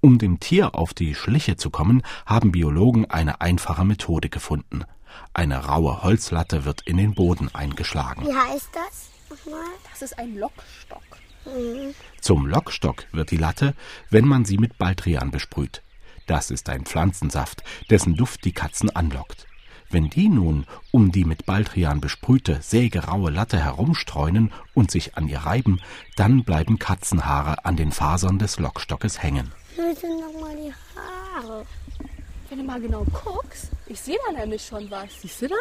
Um 0.01 0.19
dem 0.19 0.41
Tier 0.41 0.75
auf 0.75 0.95
die 0.95 1.15
Schliche 1.15 1.57
zu 1.57 1.71
kommen, 1.71 2.03
haben 2.25 2.53
Biologen 2.53 3.11
eine 3.11 3.41
einfache 3.41 3.85
Methode 3.85 4.29
gefunden. 4.29 4.85
Eine 5.33 5.65
raue 5.67 6.03
Holzlatte 6.03 6.65
wird 6.65 6.83
in 6.83 6.97
den 6.97 7.15
Boden 7.15 7.51
eingeschlagen. 7.55 8.27
Wie 8.27 8.35
heißt 8.35 8.71
das? 8.73 9.11
Nochmal? 9.31 9.65
Das 9.91 10.03
ist 10.03 10.19
ein 10.19 10.37
Lockstock. 10.37 11.03
Zum 12.21 12.47
Lockstock 12.47 13.05
wird 13.13 13.31
die 13.31 13.37
Latte, 13.37 13.75
wenn 14.11 14.27
man 14.27 14.45
sie 14.45 14.59
mit 14.59 14.79
Baldrian 14.79 15.31
besprüht. 15.31 15.83
Das 16.27 16.51
ist 16.51 16.69
ein 16.69 16.85
Pflanzensaft, 16.85 17.63
dessen 17.89 18.17
Duft 18.17 18.45
die 18.45 18.53
Katzen 18.53 18.95
anlockt. 18.95 19.47
Wenn 19.89 20.11
die 20.11 20.29
nun 20.29 20.67
um 20.91 21.13
die 21.13 21.25
mit 21.25 21.47
Baldrian 21.47 22.01
besprühte, 22.01 22.59
sägeraue 22.61 23.31
Latte 23.31 23.59
herumstreunen 23.63 24.53
und 24.75 24.91
sich 24.91 25.17
an 25.17 25.29
ihr 25.29 25.39
reiben, 25.39 25.81
dann 26.17 26.43
bleiben 26.43 26.81
Katzenhaare 26.81 27.65
an 27.65 27.77
den 27.77 27.93
Fasern 27.93 28.41
des 28.41 28.59
Lockstockes 28.59 29.23
hängen. 29.23 29.53
Wo 29.77 29.95
sind 29.95 30.19
nochmal 30.21 30.57
die 30.57 30.73
Haare? 30.99 31.65
Wenn 32.49 32.59
du 32.59 32.65
mal 32.65 32.81
genau 32.81 33.05
guckst, 33.05 33.71
ich 33.87 34.01
sehe 34.01 34.19
da 34.27 34.41
nämlich 34.41 34.67
schon 34.67 34.91
was. 34.91 35.21
Siehst 35.21 35.43
du 35.43 35.49
da? 35.49 35.57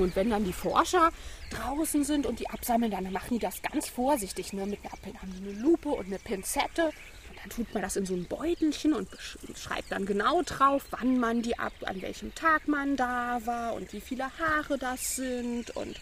Und 0.00 0.16
wenn 0.16 0.30
dann 0.30 0.44
die 0.44 0.52
Forscher 0.52 1.10
draußen 1.50 2.04
sind 2.04 2.26
und 2.26 2.40
die 2.40 2.48
absammeln, 2.50 2.90
dann 2.90 3.10
machen 3.12 3.30
die 3.34 3.38
das 3.38 3.62
ganz 3.62 3.88
vorsichtig, 3.88 4.52
ne? 4.52 4.66
mit 4.66 4.80
einer, 4.84 5.20
haben 5.20 5.32
die 5.32 5.48
eine 5.48 5.60
Lupe 5.60 5.88
und 5.88 6.06
eine 6.06 6.18
Pinzette. 6.18 6.86
Und 6.86 7.38
dann 7.42 7.50
tut 7.50 7.72
man 7.72 7.82
das 7.82 7.96
in 7.96 8.06
so 8.06 8.14
ein 8.14 8.26
Beutelchen 8.26 8.92
und 8.92 9.08
schreibt 9.56 9.92
dann 9.92 10.06
genau 10.06 10.42
drauf, 10.42 10.84
wann 10.90 11.18
man 11.18 11.42
die 11.42 11.58
ab, 11.58 11.72
an 11.84 12.00
welchem 12.02 12.34
Tag 12.34 12.68
man 12.68 12.96
da 12.96 13.40
war 13.44 13.74
und 13.74 13.92
wie 13.92 14.00
viele 14.00 14.24
Haare 14.38 14.78
das 14.78 15.16
sind 15.16 15.70
und 15.76 16.00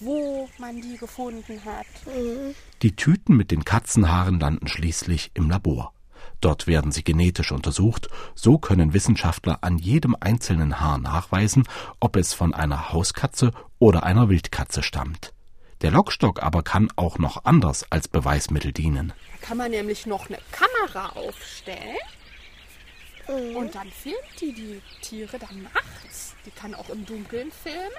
wo 0.00 0.48
man 0.58 0.80
die 0.80 0.96
gefunden 0.96 1.64
hat. 1.64 1.86
Die 2.82 2.94
Tüten 2.94 3.36
mit 3.36 3.50
den 3.50 3.64
Katzenhaaren 3.64 4.38
landen 4.38 4.68
schließlich 4.68 5.32
im 5.34 5.50
Labor. 5.50 5.92
Dort 6.40 6.66
werden 6.66 6.92
sie 6.92 7.02
genetisch 7.02 7.52
untersucht, 7.52 8.08
so 8.34 8.58
können 8.58 8.92
Wissenschaftler 8.92 9.58
an 9.62 9.78
jedem 9.78 10.16
einzelnen 10.20 10.80
Haar 10.80 10.98
nachweisen, 10.98 11.64
ob 12.00 12.16
es 12.16 12.32
von 12.32 12.54
einer 12.54 12.92
Hauskatze 12.92 13.50
oder 13.78 14.04
einer 14.04 14.28
Wildkatze 14.28 14.82
stammt. 14.82 15.32
Der 15.82 15.90
Lockstock 15.90 16.42
aber 16.42 16.62
kann 16.62 16.88
auch 16.96 17.18
noch 17.18 17.44
anders 17.44 17.90
als 17.90 18.08
Beweismittel 18.08 18.72
dienen. 18.72 19.12
Da 19.40 19.46
kann 19.46 19.58
man 19.58 19.70
nämlich 19.70 20.06
noch 20.06 20.28
eine 20.28 20.38
Kamera 20.50 21.10
aufstellen 21.10 21.96
und 23.28 23.74
dann 23.74 23.90
filmt 23.90 24.40
die 24.40 24.52
die 24.52 24.80
Tiere 25.02 25.38
dann 25.38 25.62
nachts. 25.62 26.34
Die 26.46 26.50
kann 26.50 26.74
auch 26.74 26.88
im 26.88 27.04
Dunkeln 27.04 27.52
filmen. 27.52 27.92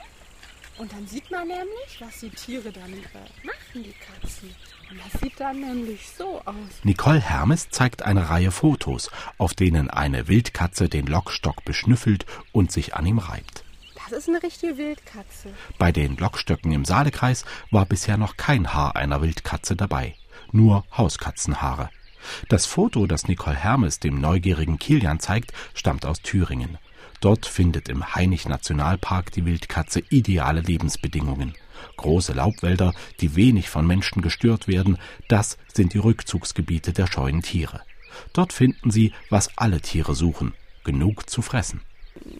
Und 0.79 0.91
dann 0.93 1.05
sieht 1.07 1.29
man 1.29 1.47
nämlich, 1.47 1.99
was 1.99 2.21
die 2.21 2.29
Tiere 2.29 2.71
dann 2.71 2.93
äh, 2.93 3.47
machen, 3.69 3.83
die 3.83 3.93
Katzen. 3.93 4.55
Und 4.89 4.99
das 4.99 5.21
sieht 5.21 5.39
dann 5.39 5.59
nämlich 5.59 6.07
so 6.17 6.41
aus. 6.45 6.55
Nicole 6.83 7.21
Hermes 7.21 7.69
zeigt 7.69 8.03
eine 8.03 8.29
Reihe 8.29 8.51
Fotos, 8.51 9.11
auf 9.37 9.53
denen 9.53 9.89
eine 9.89 10.27
Wildkatze 10.27 10.89
den 10.89 11.05
Lockstock 11.05 11.63
beschnüffelt 11.63 12.25
und 12.51 12.71
sich 12.71 12.95
an 12.95 13.05
ihm 13.05 13.19
reibt. 13.19 13.63
Das 13.95 14.17
ist 14.17 14.29
eine 14.29 14.41
richtige 14.41 14.77
Wildkatze. 14.77 15.53
Bei 15.77 15.91
den 15.91 16.17
Lockstöcken 16.17 16.71
im 16.71 16.85
Saalekreis 16.85 17.45
war 17.69 17.85
bisher 17.85 18.17
noch 18.17 18.37
kein 18.37 18.73
Haar 18.73 18.95
einer 18.95 19.21
Wildkatze 19.21 19.75
dabei, 19.75 20.15
nur 20.51 20.85
Hauskatzenhaare. 20.97 21.91
Das 22.49 22.65
Foto, 22.65 23.05
das 23.05 23.27
Nicole 23.27 23.55
Hermes 23.55 23.99
dem 23.99 24.19
neugierigen 24.19 24.79
Kilian 24.79 25.19
zeigt, 25.19 25.53
stammt 25.73 26.05
aus 26.05 26.21
Thüringen. 26.21 26.77
Dort 27.21 27.45
findet 27.45 27.89
im 27.89 28.15
Hainich-Nationalpark 28.15 29.31
die 29.31 29.45
Wildkatze 29.45 30.01
ideale 30.09 30.61
Lebensbedingungen. 30.61 31.53
Große 31.97 32.33
Laubwälder, 32.33 32.93
die 33.19 33.35
wenig 33.35 33.69
von 33.69 33.85
Menschen 33.85 34.21
gestört 34.21 34.67
werden, 34.67 34.97
das 35.27 35.57
sind 35.73 35.93
die 35.93 35.97
Rückzugsgebiete 35.97 36.93
der 36.93 37.07
scheuen 37.07 37.41
Tiere. 37.41 37.81
Dort 38.33 38.53
finden 38.53 38.91
sie, 38.91 39.13
was 39.29 39.57
alle 39.57 39.81
Tiere 39.81 40.15
suchen, 40.15 40.53
genug 40.83 41.29
zu 41.29 41.41
fressen. 41.41 41.81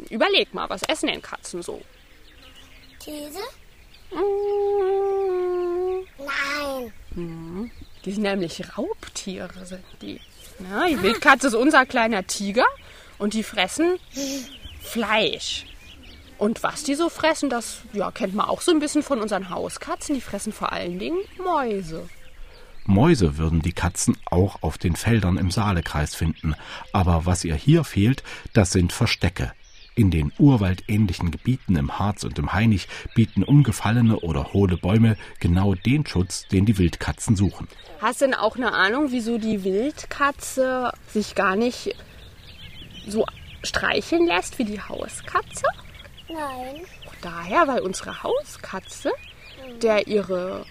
Überleg 0.10 0.54
mal, 0.54 0.70
was 0.70 0.84
essen 0.84 1.08
denn 1.08 1.22
Katzen 1.22 1.62
so? 1.62 1.82
Käse? 3.00 3.40
Mm, 4.12 4.20
Nein. 7.16 7.72
Die 8.06 8.12
sind 8.12 8.24
nämlich 8.24 8.78
Raubtiere, 8.78 9.66
sind 9.66 9.84
die. 10.02 10.20
Na, 10.60 10.88
die 10.88 11.02
Wildkatze 11.02 11.48
ist 11.48 11.54
unser 11.54 11.86
kleiner 11.86 12.26
Tiger 12.28 12.66
und 13.18 13.34
die 13.34 13.44
fressen 13.44 13.98
Fleisch. 14.80 15.66
Und 16.38 16.64
was 16.64 16.84
die 16.84 16.96
so 16.96 17.10
fressen, 17.10 17.50
das 17.50 17.82
ja, 17.92 18.12
kennt 18.12 18.34
man 18.34 18.48
auch 18.48 18.62
so 18.62 18.72
ein 18.72 18.80
bisschen 18.80 19.04
von 19.04 19.20
unseren 19.20 19.50
Hauskatzen. 19.50 20.16
Die 20.16 20.22
fressen 20.22 20.54
vor 20.54 20.72
allen 20.72 20.98
Dingen 20.98 21.20
Mäuse. 21.44 22.08
Mäuse 22.86 23.38
würden 23.38 23.62
die 23.62 23.74
Katzen 23.74 24.18
auch 24.26 24.64
auf 24.64 24.78
den 24.78 24.96
Feldern 24.96 25.38
im 25.38 25.52
Saalekreis 25.52 26.16
finden, 26.16 26.56
aber 26.92 27.26
was 27.26 27.44
ihr 27.44 27.54
hier 27.54 27.84
fehlt, 27.84 28.24
das 28.54 28.72
sind 28.72 28.94
Verstecke. 28.94 29.52
In 29.96 30.12
den 30.12 30.32
urwaldähnlichen 30.40 31.30
Gebieten 31.30 31.76
im 31.76 32.00
Harz 32.00 32.24
und 32.24 32.40
im 32.40 32.54
Hainich 32.54 32.88
bieten 33.16 33.44
umgefallene 33.44 34.22
oder 34.22 34.54
hohle 34.54 34.78
Bäume 34.78 35.18
genau 35.40 35.76
den 35.76 36.06
Schutz, 36.06 36.48
den 36.48 36.66
die 36.66 36.78
Wildkatzen 36.78 37.36
suchen. 37.36 37.68
Hast 38.02 38.22
du 38.22 38.26
denn 38.26 38.34
auch 38.34 38.56
eine 38.56 38.74
Ahnung, 38.74 39.12
wieso 39.12 39.38
die 39.38 39.64
Wildkatze 39.64 40.94
sich 41.12 41.36
gar 41.36 41.58
nicht 41.58 41.96
so 43.08 43.26
streicheln 43.64 44.28
lässt 44.28 44.58
wie 44.60 44.66
die 44.66 44.82
Hauskatze? 44.82 45.66
Nein. 46.28 46.86
Daher, 47.22 47.68
weil 47.68 47.82
unsere 47.82 48.24
Hauskatze, 48.24 49.12
der 49.82 50.08
ihre 50.08 50.66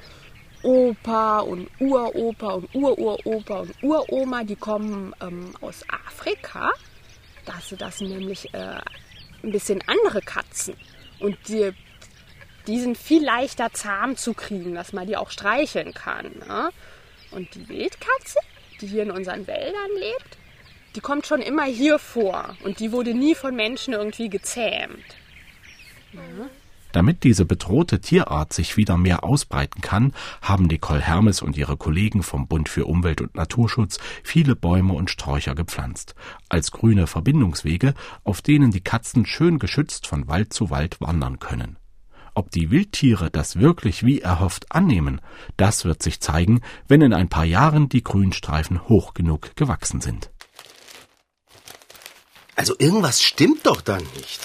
Opa 0.62 1.40
und 1.40 1.68
Uropa 1.78 2.54
und 2.54 2.74
Ururopa 2.74 3.60
und 3.60 3.82
Uroma, 3.82 4.44
die 4.44 4.56
kommen 4.56 5.14
ähm, 5.20 5.54
aus 5.60 5.84
Afrika. 6.06 6.72
Das, 7.44 7.74
das 7.78 7.98
sind 7.98 8.10
nämlich 8.10 8.52
äh, 8.54 8.80
ein 9.42 9.52
bisschen 9.52 9.82
andere 9.86 10.20
Katzen. 10.20 10.74
Und 11.20 11.36
die, 11.48 11.72
die 12.66 12.80
sind 12.80 12.98
viel 12.98 13.24
leichter 13.24 13.72
zahm 13.72 14.16
zu 14.16 14.34
kriegen, 14.34 14.74
dass 14.74 14.92
man 14.92 15.06
die 15.06 15.16
auch 15.16 15.30
streicheln 15.30 15.94
kann. 15.94 16.32
Ne? 16.46 16.70
Und 17.30 17.54
die 17.54 17.68
Wildkatze, 17.68 18.38
die 18.80 18.86
hier 18.86 19.02
in 19.04 19.10
unseren 19.10 19.46
Wäldern 19.46 19.90
lebt, 19.98 20.38
die 20.94 21.00
kommt 21.00 21.26
schon 21.26 21.40
immer 21.40 21.64
hier 21.64 21.98
vor. 21.98 22.56
Und 22.64 22.80
die 22.80 22.92
wurde 22.92 23.14
nie 23.14 23.34
von 23.34 23.54
Menschen 23.54 23.94
irgendwie 23.94 24.28
gezähmt. 24.28 25.04
Damit 26.92 27.22
diese 27.22 27.44
bedrohte 27.44 28.00
Tierart 28.00 28.52
sich 28.52 28.76
wieder 28.76 28.96
mehr 28.96 29.22
ausbreiten 29.22 29.82
kann, 29.82 30.14
haben 30.40 30.64
Nicole 30.64 31.00
Hermes 31.00 31.42
und 31.42 31.56
ihre 31.56 31.76
Kollegen 31.76 32.22
vom 32.22 32.48
Bund 32.48 32.68
für 32.68 32.86
Umwelt 32.86 33.20
und 33.20 33.34
Naturschutz 33.34 33.98
viele 34.24 34.56
Bäume 34.56 34.94
und 34.94 35.10
Sträucher 35.10 35.54
gepflanzt, 35.54 36.14
als 36.48 36.72
grüne 36.72 37.06
Verbindungswege, 37.06 37.94
auf 38.24 38.40
denen 38.40 38.70
die 38.70 38.80
Katzen 38.80 39.26
schön 39.26 39.58
geschützt 39.58 40.06
von 40.06 40.28
Wald 40.28 40.54
zu 40.54 40.70
Wald 40.70 41.00
wandern 41.00 41.38
können. 41.38 41.76
Ob 42.34 42.50
die 42.52 42.70
Wildtiere 42.70 43.30
das 43.30 43.58
wirklich 43.58 44.04
wie 44.04 44.20
erhofft 44.20 44.72
annehmen, 44.72 45.20
das 45.56 45.84
wird 45.84 46.02
sich 46.02 46.20
zeigen, 46.20 46.60
wenn 46.86 47.02
in 47.02 47.12
ein 47.12 47.28
paar 47.28 47.44
Jahren 47.44 47.88
die 47.88 48.04
Grünstreifen 48.04 48.88
hoch 48.88 49.12
genug 49.12 49.56
gewachsen 49.56 50.00
sind. 50.00 50.30
Also 52.58 52.74
irgendwas 52.76 53.22
stimmt 53.22 53.66
doch 53.66 53.80
dann 53.80 54.02
nicht. 54.16 54.40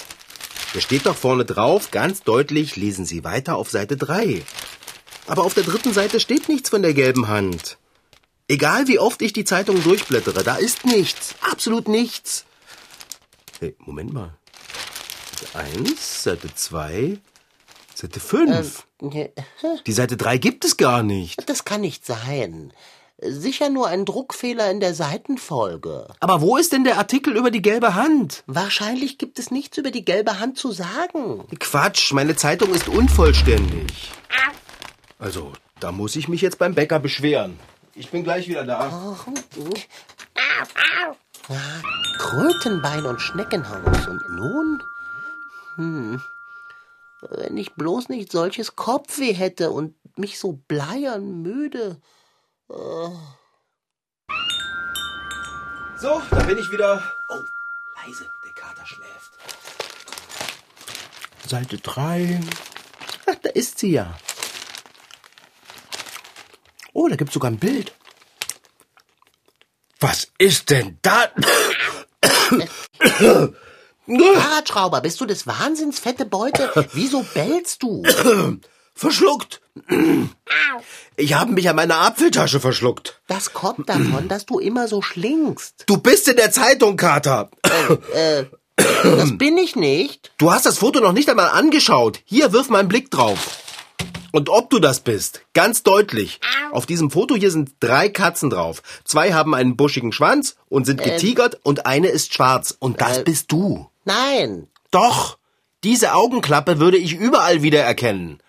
Da 0.72 0.80
steht 0.80 1.06
doch 1.06 1.16
vorne 1.16 1.44
drauf, 1.44 1.90
ganz 1.90 2.22
deutlich, 2.22 2.76
lesen 2.76 3.04
Sie 3.04 3.24
weiter 3.24 3.56
auf 3.56 3.70
Seite 3.70 3.96
3. 3.96 4.40
Aber 5.26 5.42
auf 5.42 5.54
der 5.54 5.64
dritten 5.64 5.92
Seite 5.92 6.20
steht 6.20 6.48
nichts 6.48 6.70
von 6.70 6.82
der 6.82 6.94
gelben 6.94 7.26
Hand. 7.26 7.76
Egal 8.46 8.86
wie 8.86 9.00
oft 9.00 9.20
ich 9.20 9.32
die 9.32 9.44
Zeitung 9.44 9.82
durchblättere, 9.82 10.44
da 10.44 10.54
ist 10.54 10.84
nichts. 10.84 11.34
Absolut 11.40 11.88
nichts. 11.88 12.44
Hey, 13.58 13.74
Moment 13.80 14.12
mal. 14.12 14.36
Seite 15.40 15.58
1, 15.88 16.22
Seite 16.22 16.54
2, 16.54 17.18
Seite 17.96 18.20
5. 18.20 18.86
Ähm, 19.02 19.28
Die 19.88 19.92
Seite 19.92 20.16
3 20.16 20.38
gibt 20.38 20.64
es 20.64 20.76
gar 20.76 21.02
nicht. 21.02 21.48
Das 21.50 21.64
kann 21.64 21.80
nicht 21.80 22.06
sein. 22.06 22.72
Sicher 23.18 23.70
nur 23.70 23.86
ein 23.86 24.04
Druckfehler 24.04 24.70
in 24.70 24.80
der 24.80 24.94
Seitenfolge. 24.94 26.08
Aber 26.20 26.40
wo 26.40 26.56
ist 26.56 26.72
denn 26.72 26.84
der 26.84 26.98
Artikel 26.98 27.36
über 27.36 27.50
die 27.50 27.62
gelbe 27.62 27.94
Hand? 27.94 28.42
Wahrscheinlich 28.46 29.18
gibt 29.18 29.38
es 29.38 29.50
nichts 29.50 29.78
über 29.78 29.90
die 29.90 30.04
gelbe 30.04 30.40
Hand 30.40 30.58
zu 30.58 30.72
sagen. 30.72 31.46
Quatsch, 31.60 32.12
meine 32.12 32.34
Zeitung 32.34 32.74
ist 32.74 32.88
unvollständig. 32.88 34.10
Also, 35.18 35.52
da 35.78 35.92
muss 35.92 36.16
ich 36.16 36.28
mich 36.28 36.40
jetzt 36.40 36.58
beim 36.58 36.74
Bäcker 36.74 36.98
beschweren. 36.98 37.58
Ich 37.94 38.10
bin 38.10 38.24
gleich 38.24 38.48
wieder 38.48 38.64
da. 38.64 39.16
Krötenbein 42.18 43.06
und 43.06 43.20
Schneckenhaus. 43.20 44.08
Und 44.08 44.22
nun? 44.30 44.82
Hm. 45.76 46.22
Wenn 47.30 47.56
ich 47.56 47.74
bloß 47.74 48.08
nicht 48.08 48.32
solches 48.32 48.74
Kopfweh 48.74 49.32
hätte 49.32 49.70
und 49.70 49.94
mich 50.18 50.38
so 50.38 50.52
bleiern 50.66 51.42
müde. 51.42 52.00
So, 52.68 53.12
da 56.30 56.42
bin 56.46 56.58
ich 56.58 56.70
wieder. 56.70 57.02
Oh, 57.28 57.40
leise, 57.96 58.30
der 58.44 58.52
Kater 58.52 58.86
schläft. 58.86 59.32
Seite 61.46 61.78
3. 61.78 62.40
Ach, 63.26 63.34
da 63.42 63.50
ist 63.50 63.78
sie 63.78 63.92
ja. 63.92 64.16
Oh, 66.94 67.08
da 67.08 67.16
gibt's 67.16 67.34
sogar 67.34 67.50
ein 67.50 67.58
Bild. 67.58 67.92
Was 70.00 70.28
ist 70.38 70.70
denn 70.70 70.98
da? 71.02 71.28
Fahrradschrauber, 74.08 75.00
bist 75.00 75.20
du 75.20 75.26
des 75.26 75.46
Wahnsinns, 75.46 75.98
fette 75.98 76.24
Beute? 76.24 76.70
Wieso 76.92 77.22
bellst 77.22 77.82
du? 77.82 78.02
Verschluckt. 78.94 79.60
Ich 81.16 81.34
habe 81.34 81.52
mich 81.52 81.68
an 81.68 81.76
meiner 81.76 82.00
Apfeltasche 82.00 82.58
verschluckt. 82.58 83.20
Das 83.28 83.52
kommt 83.52 83.88
davon, 83.88 84.26
dass 84.26 84.46
du 84.46 84.58
immer 84.58 84.88
so 84.88 85.00
schlingst. 85.00 85.84
Du 85.86 85.96
bist 85.96 86.26
in 86.26 86.36
der 86.36 86.50
Zeitung, 86.50 86.96
Kater. 86.96 87.50
Das 88.76 89.38
bin 89.38 89.56
ich 89.56 89.76
nicht. 89.76 90.32
Du 90.38 90.50
hast 90.50 90.66
das 90.66 90.78
Foto 90.78 90.98
noch 90.98 91.12
nicht 91.12 91.30
einmal 91.30 91.50
angeschaut. 91.50 92.20
Hier, 92.24 92.52
wirf 92.52 92.68
mal 92.68 92.80
einen 92.80 92.88
Blick 92.88 93.12
drauf. 93.12 93.62
Und 94.32 94.48
ob 94.48 94.70
du 94.70 94.80
das 94.80 94.98
bist, 94.98 95.42
ganz 95.52 95.84
deutlich. 95.84 96.40
Auf 96.72 96.86
diesem 96.86 97.12
Foto 97.12 97.36
hier 97.36 97.52
sind 97.52 97.74
drei 97.78 98.08
Katzen 98.08 98.50
drauf. 98.50 98.82
Zwei 99.04 99.32
haben 99.32 99.54
einen 99.54 99.76
buschigen 99.76 100.10
Schwanz 100.10 100.56
und 100.68 100.86
sind 100.86 101.04
getigert 101.04 101.60
und 101.62 101.86
eine 101.86 102.08
ist 102.08 102.34
schwarz. 102.34 102.74
Und 102.76 103.00
das 103.00 103.18
äh, 103.18 103.22
bist 103.22 103.52
du. 103.52 103.88
Nein. 104.04 104.66
Doch, 104.90 105.38
diese 105.84 106.14
Augenklappe 106.14 106.80
würde 106.80 106.96
ich 106.96 107.14
überall 107.14 107.62
wiedererkennen. 107.62 108.40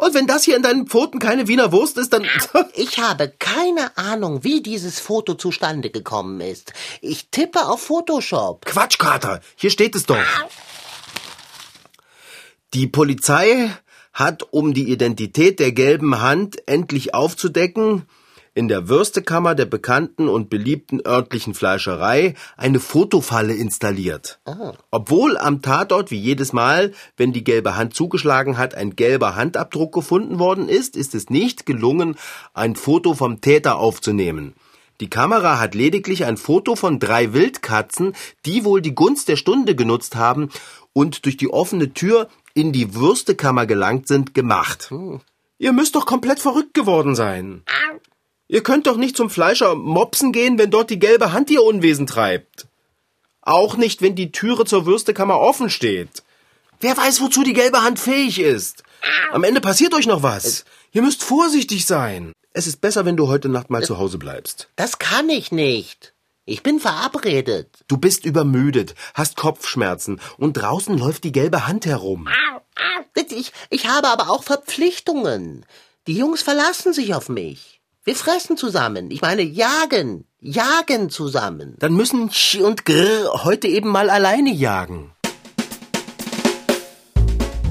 Und 0.00 0.14
wenn 0.14 0.26
das 0.26 0.44
hier 0.44 0.56
in 0.56 0.62
deinen 0.62 0.86
Pfoten 0.86 1.18
keine 1.18 1.46
Wiener 1.46 1.72
Wurst 1.72 1.98
ist, 1.98 2.14
dann... 2.14 2.24
Ich 2.74 2.98
habe 2.98 3.30
keine 3.38 3.98
Ahnung, 3.98 4.44
wie 4.44 4.62
dieses 4.62 4.98
Foto 4.98 5.34
zustande 5.34 5.90
gekommen 5.90 6.40
ist. 6.40 6.72
Ich 7.02 7.28
tippe 7.30 7.66
auf 7.66 7.82
Photoshop. 7.82 8.64
Quatsch, 8.64 8.98
Kater. 8.98 9.40
Hier 9.56 9.70
steht 9.70 9.94
es 9.94 10.06
doch. 10.06 10.16
Die 12.72 12.86
Polizei 12.86 13.70
hat, 14.14 14.42
um 14.50 14.72
die 14.72 14.90
Identität 14.90 15.60
der 15.60 15.72
gelben 15.72 16.22
Hand 16.22 16.66
endlich 16.66 17.12
aufzudecken, 17.12 18.06
in 18.60 18.68
der 18.68 18.90
Würstekammer 18.90 19.54
der 19.54 19.64
bekannten 19.64 20.28
und 20.28 20.50
beliebten 20.50 21.00
örtlichen 21.06 21.54
Fleischerei 21.54 22.34
eine 22.58 22.78
Fotofalle 22.78 23.54
installiert. 23.54 24.38
Obwohl 24.90 25.38
am 25.38 25.62
Tatort 25.62 26.10
wie 26.10 26.18
jedes 26.18 26.52
Mal, 26.52 26.92
wenn 27.16 27.32
die 27.32 27.42
gelbe 27.42 27.76
Hand 27.76 27.94
zugeschlagen 27.94 28.58
hat, 28.58 28.74
ein 28.74 28.96
gelber 28.96 29.34
Handabdruck 29.34 29.94
gefunden 29.94 30.38
worden 30.38 30.68
ist, 30.68 30.94
ist 30.94 31.14
es 31.14 31.30
nicht 31.30 31.64
gelungen, 31.64 32.16
ein 32.52 32.76
Foto 32.76 33.14
vom 33.14 33.40
Täter 33.40 33.78
aufzunehmen. 33.78 34.52
Die 35.00 35.08
Kamera 35.08 35.58
hat 35.58 35.74
lediglich 35.74 36.26
ein 36.26 36.36
Foto 36.36 36.76
von 36.76 36.98
drei 36.98 37.32
Wildkatzen, 37.32 38.12
die 38.44 38.66
wohl 38.66 38.82
die 38.82 38.94
Gunst 38.94 39.28
der 39.28 39.36
Stunde 39.36 39.74
genutzt 39.74 40.16
haben 40.16 40.50
und 40.92 41.24
durch 41.24 41.38
die 41.38 41.48
offene 41.48 41.94
Tür 41.94 42.28
in 42.52 42.72
die 42.72 42.94
Würstekammer 42.94 43.64
gelangt 43.64 44.06
sind, 44.06 44.34
gemacht. 44.34 44.92
Ihr 45.56 45.72
müsst 45.72 45.94
doch 45.94 46.04
komplett 46.04 46.40
verrückt 46.40 46.74
geworden 46.74 47.14
sein. 47.14 47.62
Ihr 48.50 48.64
könnt 48.64 48.88
doch 48.88 48.96
nicht 48.96 49.16
zum 49.16 49.30
Fleischer 49.30 49.76
mopsen 49.76 50.32
gehen, 50.32 50.58
wenn 50.58 50.72
dort 50.72 50.90
die 50.90 50.98
gelbe 50.98 51.32
Hand 51.32 51.52
ihr 51.52 51.62
Unwesen 51.62 52.08
treibt. 52.08 52.66
Auch 53.42 53.76
nicht, 53.76 54.02
wenn 54.02 54.16
die 54.16 54.32
Türe 54.32 54.64
zur 54.64 54.86
Würstekammer 54.86 55.38
offen 55.38 55.70
steht. 55.70 56.24
Wer 56.80 56.96
weiß, 56.96 57.20
wozu 57.20 57.44
die 57.44 57.52
gelbe 57.52 57.82
Hand 57.82 58.00
fähig 58.00 58.40
ist. 58.40 58.82
Am 59.30 59.44
Ende 59.44 59.60
passiert 59.60 59.94
euch 59.94 60.08
noch 60.08 60.24
was. 60.24 60.64
Ihr 60.90 61.02
müsst 61.02 61.22
vorsichtig 61.22 61.86
sein. 61.86 62.32
Es 62.52 62.66
ist 62.66 62.80
besser, 62.80 63.04
wenn 63.04 63.16
du 63.16 63.28
heute 63.28 63.48
Nacht 63.48 63.70
mal 63.70 63.84
zu 63.84 63.98
Hause 63.98 64.18
bleibst. 64.18 64.68
Das 64.74 64.98
kann 64.98 65.28
ich 65.28 65.52
nicht. 65.52 66.12
Ich 66.44 66.64
bin 66.64 66.80
verabredet. 66.80 67.68
Du 67.86 67.98
bist 67.98 68.24
übermüdet, 68.24 68.96
hast 69.14 69.36
Kopfschmerzen 69.36 70.20
und 70.38 70.54
draußen 70.54 70.98
läuft 70.98 71.22
die 71.22 71.30
gelbe 71.30 71.68
Hand 71.68 71.86
herum. 71.86 72.28
Ich, 73.14 73.52
ich 73.68 73.86
habe 73.86 74.08
aber 74.08 74.28
auch 74.28 74.42
Verpflichtungen. 74.42 75.64
Die 76.08 76.14
Jungs 76.14 76.42
verlassen 76.42 76.92
sich 76.92 77.14
auf 77.14 77.28
mich. 77.28 77.79
Wir 78.02 78.14
fressen 78.14 78.56
zusammen. 78.56 79.10
Ich 79.10 79.20
meine, 79.20 79.42
jagen. 79.42 80.24
Jagen 80.40 81.10
zusammen. 81.10 81.74
Dann 81.80 81.92
müssen 81.92 82.30
Sch 82.30 82.56
und 82.56 82.86
Grr 82.86 83.44
heute 83.44 83.68
eben 83.68 83.90
mal 83.90 84.08
alleine 84.08 84.50
jagen. 84.50 85.12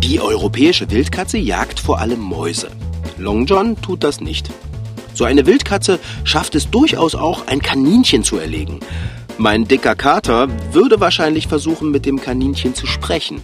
Die 0.03 0.19
europäische 0.19 0.91
Wildkatze 0.91 1.39
jagt 1.39 1.79
vor 1.79 1.97
allem 1.97 2.19
Mäuse. 2.19 2.69
Long 3.17 3.47
John 3.47 3.81
tut 3.81 4.03
das 4.03 4.21
nicht. 4.21 4.51
So 5.15 5.23
eine 5.23 5.47
Wildkatze 5.47 5.97
schafft 6.25 6.53
es 6.53 6.69
durchaus 6.69 7.15
auch, 7.15 7.47
ein 7.47 7.63
Kaninchen 7.63 8.23
zu 8.23 8.37
erlegen. 8.37 8.81
Mein 9.39 9.65
dicker 9.65 9.95
Kater 9.95 10.47
würde 10.71 10.99
wahrscheinlich 10.99 11.47
versuchen, 11.47 11.89
mit 11.89 12.05
dem 12.05 12.21
Kaninchen 12.21 12.75
zu 12.75 12.85
sprechen. 12.85 13.41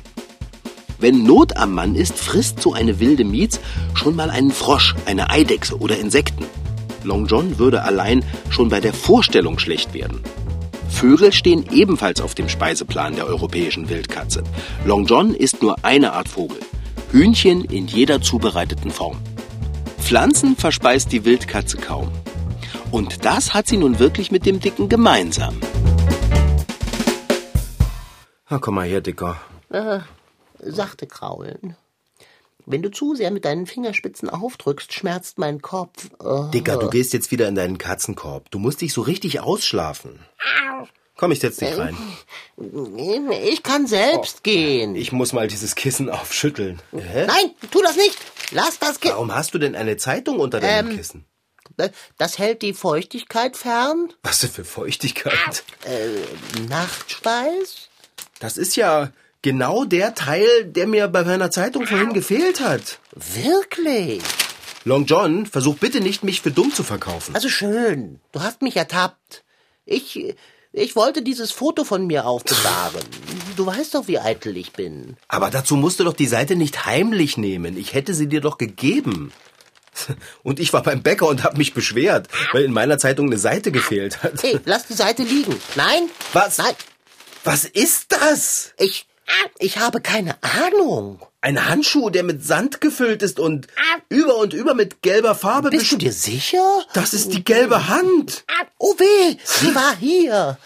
Wenn 1.00 1.24
Not 1.24 1.58
am 1.58 1.74
Mann 1.74 1.95
ist, 1.95 2.15
frisst 2.15 2.62
so 2.62 2.74
eine 2.74 3.00
wilde 3.00 3.26
Mietz 3.26 3.60
schon 3.95 4.15
mal 4.15 4.30
einen 4.30 4.52
Frosch, 4.52 4.93
eine 5.08 5.32
Eidechse 5.32 5.80
oder 5.80 5.98
Insekten. 5.98 6.45
Long 7.06 7.28
John 7.28 7.60
würde 7.60 7.84
allein 7.84 8.26
schon 8.50 8.70
bei 8.70 8.80
der 8.80 8.94
Vorstellung 8.94 9.60
schlecht 9.60 9.94
werden. 9.94 10.22
Vögel 10.89 11.32
stehen 11.32 11.65
ebenfalls 11.72 12.20
auf 12.20 12.36
dem 12.36 12.50
Speiseplan 12.50 13.15
der 13.15 13.28
europäischen 13.28 13.89
Wildkatze. 13.89 14.44
Long 14.86 15.06
John 15.06 15.34
ist 15.34 15.62
nur 15.62 15.84
eine 15.84 16.13
Art 16.13 16.28
Vogel. 16.28 16.60
Hühnchen 17.12 17.65
in 17.65 17.88
jeder 17.88 18.22
zubereiteten 18.22 18.91
Form. 18.91 19.18
Pflanzen 20.00 20.56
verspeist 20.56 21.12
die 21.12 21.26
Wildkatze 21.26 21.78
kaum. 21.78 22.10
Und 22.91 23.26
das 23.26 23.54
hat 23.54 23.68
sie 23.68 23.78
nun 23.78 24.00
wirklich 24.00 24.32
mit 24.32 24.46
dem 24.46 24.60
Dicken 24.60 24.89
gemeinsam. 24.89 25.60
Na, 28.50 28.60
komm 28.60 28.76
mal 28.76 28.88
her, 28.88 29.02
Dicker. 29.02 29.38
Äh, 29.70 30.00
sachte 30.60 31.08
kraulen. 31.08 31.76
Wenn 32.65 32.82
du 32.82 32.89
zu 32.89 33.15
sehr 33.15 33.32
mit 33.32 33.45
deinen 33.45 33.67
Fingerspitzen 33.67 34.30
aufdrückst, 34.30 34.91
schmerzt 34.91 35.38
mein 35.38 35.62
Kopf. 35.62 36.10
Oh. 36.19 36.49
Dicker, 36.54 36.78
du 36.78 36.89
gehst 36.89 37.13
jetzt 37.13 37.32
wieder 37.32 37.47
in 37.47 37.56
deinen 37.56 37.78
Katzenkorb. 37.78 38.49
Du 38.51 38.60
musst 38.60 38.82
dich 38.82 38.91
so 38.93 39.01
richtig 39.01 39.39
ausschlafen. 39.39 40.19
Komm, 41.17 41.32
ich 41.32 41.39
setz 41.39 41.58
dich 41.58 41.78
rein. 41.78 41.95
Ich 43.43 43.63
kann 43.63 43.88
selbst 43.88 44.43
gehen. 44.43 44.95
Ich 44.95 45.12
muss 45.12 45.32
mal 45.32 45.47
dieses 45.47 45.75
Kissen 45.75 46.10
aufschütteln. 46.10 46.82
Hä? 46.91 47.25
Nein, 47.28 47.51
tu 47.71 47.82
das 47.82 47.95
nicht. 47.95 48.17
Lass 48.51 48.80
das 48.80 48.99
Kind. 48.99 49.13
Warum 49.13 49.34
hast 49.34 49.54
du 49.54 49.58
denn 49.58 49.75
eine 49.75 49.97
Zeitung 49.97 50.39
unter 50.39 50.60
deinem 50.60 50.89
Ähm. 50.91 50.97
Kissen? 50.97 51.25
Das 52.17 52.38
hält 52.38 52.62
die 52.62 52.73
Feuchtigkeit 52.73 53.58
fern. 53.58 54.12
Was 54.23 54.39
denn 54.39 54.49
für 54.49 54.65
Feuchtigkeit? 54.65 55.63
Nachtschweiß? 56.69 57.89
Das 58.39 58.58
ist 58.58 58.75
ja 58.75 59.12
genau 59.45 59.86
der 59.86 60.15
Teil, 60.15 60.65
der 60.65 60.88
mir 60.88 61.08
bei 61.08 61.23
meiner 61.23 61.51
Zeitung 61.51 61.86
vorhin 61.86 62.13
gefehlt 62.13 62.62
hat. 62.62 62.97
Wirklich? 63.13 64.23
Long 64.86 65.05
John, 65.05 65.45
versuch 65.45 65.75
bitte 65.77 66.01
nicht, 66.01 66.23
mich 66.23 66.41
für 66.41 66.49
dumm 66.49 66.73
zu 66.73 66.81
verkaufen. 66.84 67.36
Also 67.36 67.47
schön. 67.47 68.19
Du 68.31 68.41
hast 68.41 68.63
mich 68.63 68.75
ertappt. 68.75 69.43
Ich, 69.86 70.36
ich 70.73 70.95
wollte 70.95 71.21
dieses 71.21 71.51
Foto 71.51 71.84
von 71.84 72.08
mir 72.08 72.25
aufbewahren. 72.25 73.05
Du 73.55 73.67
weißt 73.67 73.93
doch, 73.93 74.08
wie 74.08 74.17
eitel 74.17 74.58
ich 74.58 74.73
bin. 74.73 75.15
Aber 75.27 75.51
dazu 75.51 75.75
musst 75.75 75.99
du 75.99 76.03
doch 76.05 76.13
die 76.15 76.25
Seite 76.25 76.55
nicht 76.55 76.88
heimlich 76.88 77.38
nehmen. 77.38 77.77
Ich 77.77 77.93
hätte 77.93 78.15
sie 78.15 78.27
dir 78.27 78.41
doch 78.41 78.58
gegeben. 78.58 79.31
Und 80.41 80.60
ich 80.60 80.73
war 80.73 80.81
beim 80.81 81.03
Bäcker 81.03 81.27
und 81.27 81.43
habe 81.43 81.58
mich 81.58 81.73
beschwert, 81.75 82.27
weil 82.51 82.63
in 82.63 82.73
meiner 82.73 82.97
Zeitung 82.97 83.27
eine 83.27 83.38
Seite 83.38 83.71
gefehlt 83.71 84.23
hat. 84.23 84.41
Hey, 84.41 84.60
lass 84.65 84.88
die 84.88 84.93
Seite 84.93 85.21
liegen. 85.21 85.55
Nein? 85.75 86.10
Was? 86.34 86.58
Nein, 86.58 86.73
Was 87.43 87.63
ist 87.63 88.08
das? 88.12 88.73
ich, 88.77 89.08
ich 89.59 89.77
habe 89.77 90.01
keine 90.01 90.35
Ahnung. 90.41 91.19
Ein 91.41 91.69
Handschuh, 91.69 92.09
der 92.09 92.23
mit 92.23 92.43
Sand 92.43 92.81
gefüllt 92.81 93.21
ist 93.21 93.39
und 93.39 93.67
über 94.09 94.38
und 94.38 94.53
über 94.53 94.73
mit 94.73 95.01
gelber 95.01 95.35
Farbe 95.35 95.69
Bist 95.69 95.91
du 95.91 95.97
dir 95.97 96.11
sicher? 96.11 96.83
Das 96.93 97.13
ist 97.13 97.33
die 97.33 97.43
gelbe 97.43 97.88
Hand. 97.88 98.45
Oh 98.77 98.95
weh, 98.97 99.38
sie 99.43 99.73
war 99.75 99.95
hier. 99.95 100.57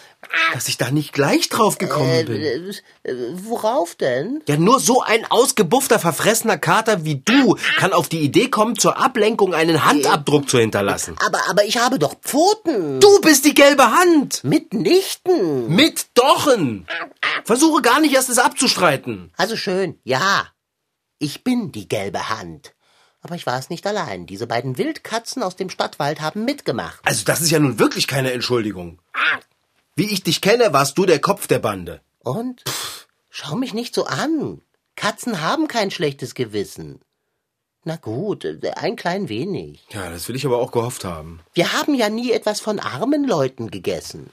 Dass 0.53 0.67
ich 0.67 0.77
da 0.77 0.91
nicht 0.91 1.13
gleich 1.13 1.47
drauf 1.47 1.77
gekommen 1.77 2.25
bin. 2.25 2.41
Äh, 2.41 3.09
äh, 3.09 3.15
worauf 3.33 3.95
denn? 3.95 4.43
Ja, 4.47 4.57
nur 4.57 4.79
so 4.79 5.01
ein 5.01 5.25
ausgebuffter, 5.29 5.97
verfressener 5.97 6.57
Kater 6.57 7.05
wie 7.05 7.21
du 7.21 7.55
kann 7.77 7.93
auf 7.93 8.09
die 8.09 8.19
Idee 8.19 8.49
kommen, 8.49 8.77
zur 8.77 8.97
Ablenkung 8.97 9.53
einen 9.53 9.85
Handabdruck 9.85 10.49
zu 10.49 10.59
hinterlassen. 10.59 11.15
Aber, 11.25 11.39
aber 11.49 11.63
ich 11.63 11.77
habe 11.77 11.99
doch 11.99 12.15
Pfoten. 12.21 12.99
Du 12.99 13.21
bist 13.21 13.45
die 13.45 13.53
gelbe 13.53 13.91
Hand! 13.91 14.43
Mitnichten. 14.43 15.73
Mit 15.73 16.07
Dochen! 16.15 16.85
Versuche 17.45 17.81
gar 17.81 18.01
nicht 18.01 18.13
erst 18.13 18.29
es 18.29 18.39
abzustreiten. 18.39 19.31
Also 19.37 19.55
schön, 19.55 19.99
ja. 20.03 20.47
Ich 21.17 21.43
bin 21.43 21.71
die 21.71 21.87
gelbe 21.87 22.29
Hand. 22.29 22.73
Aber 23.21 23.35
ich 23.35 23.45
war 23.45 23.59
es 23.59 23.69
nicht 23.69 23.85
allein. 23.85 24.25
Diese 24.25 24.47
beiden 24.47 24.77
Wildkatzen 24.77 25.43
aus 25.43 25.55
dem 25.55 25.69
Stadtwald 25.69 26.21
haben 26.21 26.45
mitgemacht. 26.45 26.99
Also, 27.03 27.25
das 27.25 27.41
ist 27.41 27.51
ja 27.51 27.59
nun 27.59 27.77
wirklich 27.77 28.07
keine 28.07 28.31
Entschuldigung. 28.31 29.01
Wie 29.99 30.13
ich 30.13 30.23
dich 30.23 30.39
kenne, 30.39 30.71
warst 30.71 30.97
du 30.97 31.05
der 31.05 31.19
Kopf 31.19 31.45
der 31.47 31.59
Bande. 31.59 31.99
Und? 32.19 32.63
Schau 33.29 33.57
mich 33.57 33.73
nicht 33.73 33.93
so 33.93 34.05
an. 34.05 34.61
Katzen 34.95 35.41
haben 35.41 35.67
kein 35.67 35.91
schlechtes 35.91 36.35
Gewissen. 36.35 37.01
Na 37.83 37.97
gut, 37.97 38.47
ein 38.77 38.95
klein 38.95 39.27
wenig. 39.27 39.85
Ja, 39.91 40.09
das 40.09 40.29
will 40.29 40.37
ich 40.37 40.45
aber 40.45 40.59
auch 40.59 40.71
gehofft 40.71 41.03
haben. 41.03 41.41
Wir 41.53 41.73
haben 41.73 41.95
ja 41.95 42.07
nie 42.07 42.31
etwas 42.31 42.61
von 42.61 42.79
armen 42.79 43.25
Leuten 43.25 43.71
gegessen. 43.71 44.29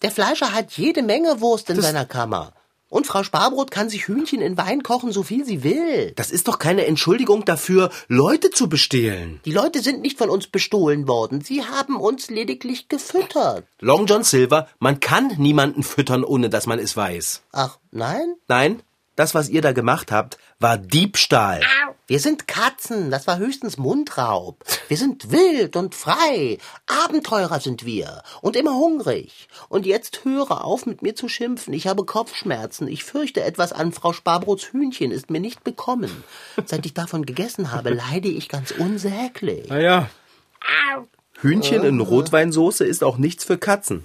Der 0.00 0.10
Fleischer 0.10 0.54
hat 0.54 0.72
jede 0.72 1.02
Menge 1.02 1.42
Wurst 1.42 1.68
in 1.68 1.82
seiner 1.82 2.06
Kammer. 2.06 2.54
Und 2.94 3.08
Frau 3.08 3.24
Sparbrot 3.24 3.72
kann 3.72 3.88
sich 3.88 4.06
Hühnchen 4.06 4.40
in 4.40 4.56
Wein 4.56 4.84
kochen, 4.84 5.10
so 5.10 5.24
viel 5.24 5.44
sie 5.44 5.64
will. 5.64 6.12
Das 6.14 6.30
ist 6.30 6.46
doch 6.46 6.60
keine 6.60 6.86
Entschuldigung 6.86 7.44
dafür, 7.44 7.90
Leute 8.06 8.50
zu 8.50 8.68
bestehlen. 8.68 9.40
Die 9.44 9.50
Leute 9.50 9.80
sind 9.80 10.00
nicht 10.00 10.16
von 10.16 10.30
uns 10.30 10.46
bestohlen 10.46 11.08
worden. 11.08 11.40
Sie 11.40 11.64
haben 11.64 11.96
uns 11.96 12.30
lediglich 12.30 12.88
gefüttert. 12.88 13.66
Long 13.80 14.06
John 14.06 14.22
Silver, 14.22 14.68
man 14.78 15.00
kann 15.00 15.32
niemanden 15.38 15.82
füttern, 15.82 16.22
ohne 16.22 16.50
dass 16.50 16.68
man 16.68 16.78
es 16.78 16.96
weiß. 16.96 17.42
Ach, 17.50 17.80
nein? 17.90 18.36
Nein, 18.46 18.80
das, 19.16 19.34
was 19.34 19.48
ihr 19.48 19.62
da 19.62 19.72
gemacht 19.72 20.10
habt, 20.10 20.38
war 20.58 20.76
Diebstahl. 20.76 21.60
Wir 22.06 22.20
sind 22.20 22.46
Katzen, 22.46 23.10
das 23.10 23.26
war 23.26 23.38
höchstens 23.38 23.78
Mundraub. 23.78 24.62
Wir 24.88 24.96
sind 24.96 25.30
wild 25.30 25.76
und 25.76 25.94
frei. 25.94 26.58
Abenteurer 26.86 27.60
sind 27.60 27.86
wir 27.86 28.22
und 28.42 28.56
immer 28.56 28.74
hungrig. 28.74 29.48
Und 29.68 29.86
jetzt 29.86 30.24
höre 30.24 30.64
auf, 30.64 30.84
mit 30.84 31.00
mir 31.00 31.14
zu 31.14 31.28
schimpfen. 31.28 31.72
Ich 31.72 31.86
habe 31.86 32.04
Kopfschmerzen. 32.04 32.88
Ich 32.88 33.04
fürchte, 33.04 33.42
etwas 33.42 33.72
an 33.72 33.92
Frau 33.92 34.12
Sparbrots 34.12 34.72
Hühnchen 34.72 35.12
ist 35.12 35.30
mir 35.30 35.40
nicht 35.40 35.64
bekommen. 35.64 36.24
Seit 36.66 36.84
ich 36.84 36.92
davon 36.92 37.24
gegessen 37.24 37.72
habe, 37.72 37.90
leide 38.10 38.28
ich 38.28 38.48
ganz 38.48 38.70
unsäglich. 38.72 39.68
Naja. 39.68 40.10
Hühnchen 41.40 41.84
in 41.84 42.00
Rotweinsoße 42.00 42.84
ist 42.84 43.04
auch 43.04 43.16
nichts 43.16 43.44
für 43.44 43.58
Katzen. 43.58 44.04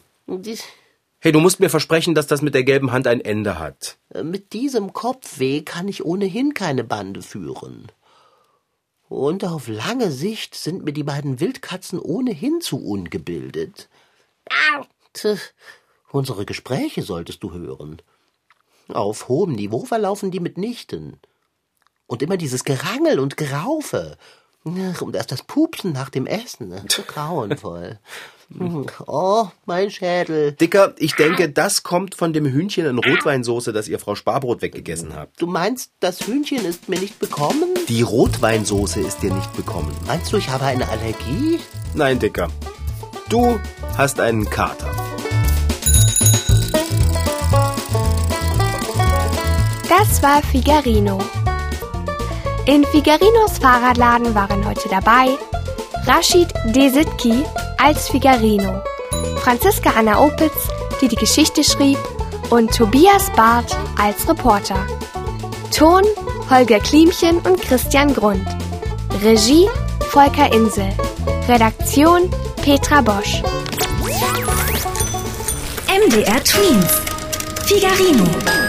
Hey, 1.22 1.34
du 1.34 1.42
musst 1.42 1.60
mir 1.60 1.70
versprechen, 1.70 2.16
dass 2.16 2.28
das 2.28 2.42
mit 2.42 2.54
der 2.54 2.64
gelben 2.64 2.94
Hand 2.94 3.06
ein 3.06 3.20
Ende 3.20 3.60
hat. 3.60 3.98
Mit 4.24 4.54
diesem 4.54 4.94
Kopfweh 4.94 5.64
kann 5.64 5.90
ich 5.90 6.06
ohnehin 6.06 6.54
keine 6.54 6.86
Bande 6.86 7.22
führen. 7.22 7.92
Und 9.10 9.44
auf 9.44 9.68
lange 9.68 10.12
Sicht 10.12 10.56
sind 10.56 10.86
mir 10.86 10.94
die 10.94 11.04
beiden 11.04 11.42
Wildkatzen 11.42 12.00
ohnehin 12.00 12.62
zu 12.62 12.78
ungebildet. 12.78 13.90
Tch, 15.14 15.52
unsere 16.10 16.46
Gespräche 16.46 17.02
solltest 17.02 17.44
du 17.44 17.52
hören. 17.52 18.02
Auf 18.88 19.28
hohem 19.28 19.52
Niveau 19.52 19.84
verlaufen 19.84 20.32
die 20.32 20.40
mitnichten. 20.40 21.20
Und 22.08 22.22
immer 22.22 22.38
dieses 22.38 22.64
Gerangel 22.64 23.20
und 23.20 23.36
Geraufe. 23.36 24.18
Und 24.64 25.16
erst 25.16 25.34
das 25.34 25.44
Pupsen 25.44 25.92
nach 25.92 26.10
dem 26.10 26.28
Essen. 26.28 26.74
So 26.88 27.02
grauenvoll. 27.08 28.00
Oh, 29.06 29.48
mein 29.66 29.92
Schädel. 29.92 30.54
Dicker, 30.54 30.94
ich 30.98 31.16
denke, 31.16 31.50
das 31.50 31.84
kommt 31.84 32.16
von 32.16 32.34
dem 32.34 32.46
Hühnchen 32.46 32.86
in 32.86 32.98
Rotweinsoße, 32.98 33.74
das 33.74 33.88
ihr 33.88 34.00
Frau 34.00 34.16
Sparbrot 34.16 34.62
weggegessen 34.62 35.16
habt. 35.16 35.40
Du 35.40 35.46
meinst, 35.46 35.92
das 36.00 36.26
Hühnchen 36.26 36.66
ist 36.66 36.90
mir 36.90 37.00
nicht 37.00 37.20
bekommen? 37.20 37.70
Die 37.88 38.02
Rotweinsoße 38.02 39.02
ist 39.02 39.22
dir 39.22 39.34
nicht 39.34 39.56
bekommen. 39.56 39.96
Meinst 40.08 40.34
du, 40.34 40.38
ich 40.38 40.50
habe 40.50 40.66
eine 40.66 40.90
Allergie? 40.90 41.60
Nein, 41.94 42.18
Dicker. 42.18 42.48
Du 43.30 43.60
hast 43.98 44.20
einen 44.20 44.50
Kater. 44.50 44.90
Das 49.88 50.24
war 50.24 50.42
Figarino. 50.42 51.20
In 52.66 52.84
Figarinos 52.86 53.60
Fahrradladen 53.60 54.34
waren 54.34 54.66
heute 54.66 54.90
dabei 54.90 55.38
Rashid 56.06 56.52
Desitki 56.66 57.44
als 57.82 58.10
Figarino, 58.10 58.84
Franziska 59.42 59.92
Anna 59.98 60.20
Opitz, 60.20 60.68
die 61.02 61.08
die 61.08 61.16
Geschichte 61.16 61.64
schrieb, 61.64 61.98
und 62.50 62.76
Tobias 62.76 63.30
Barth 63.36 63.76
als 63.98 64.28
Reporter. 64.28 64.86
Ton 65.76 66.04
Holger 66.50 66.80
Klimchen 66.80 67.38
und 67.40 67.62
Christian 67.62 68.14
Grund. 68.14 68.46
Regie 69.24 69.68
Volker 70.10 70.52
Insel. 70.52 70.90
Redaktion 71.48 72.30
Petra 72.64 73.02
Bosch. 73.02 73.44
MDR 75.88 76.44
Twins. 76.44 77.02
Figarino. 77.66 78.69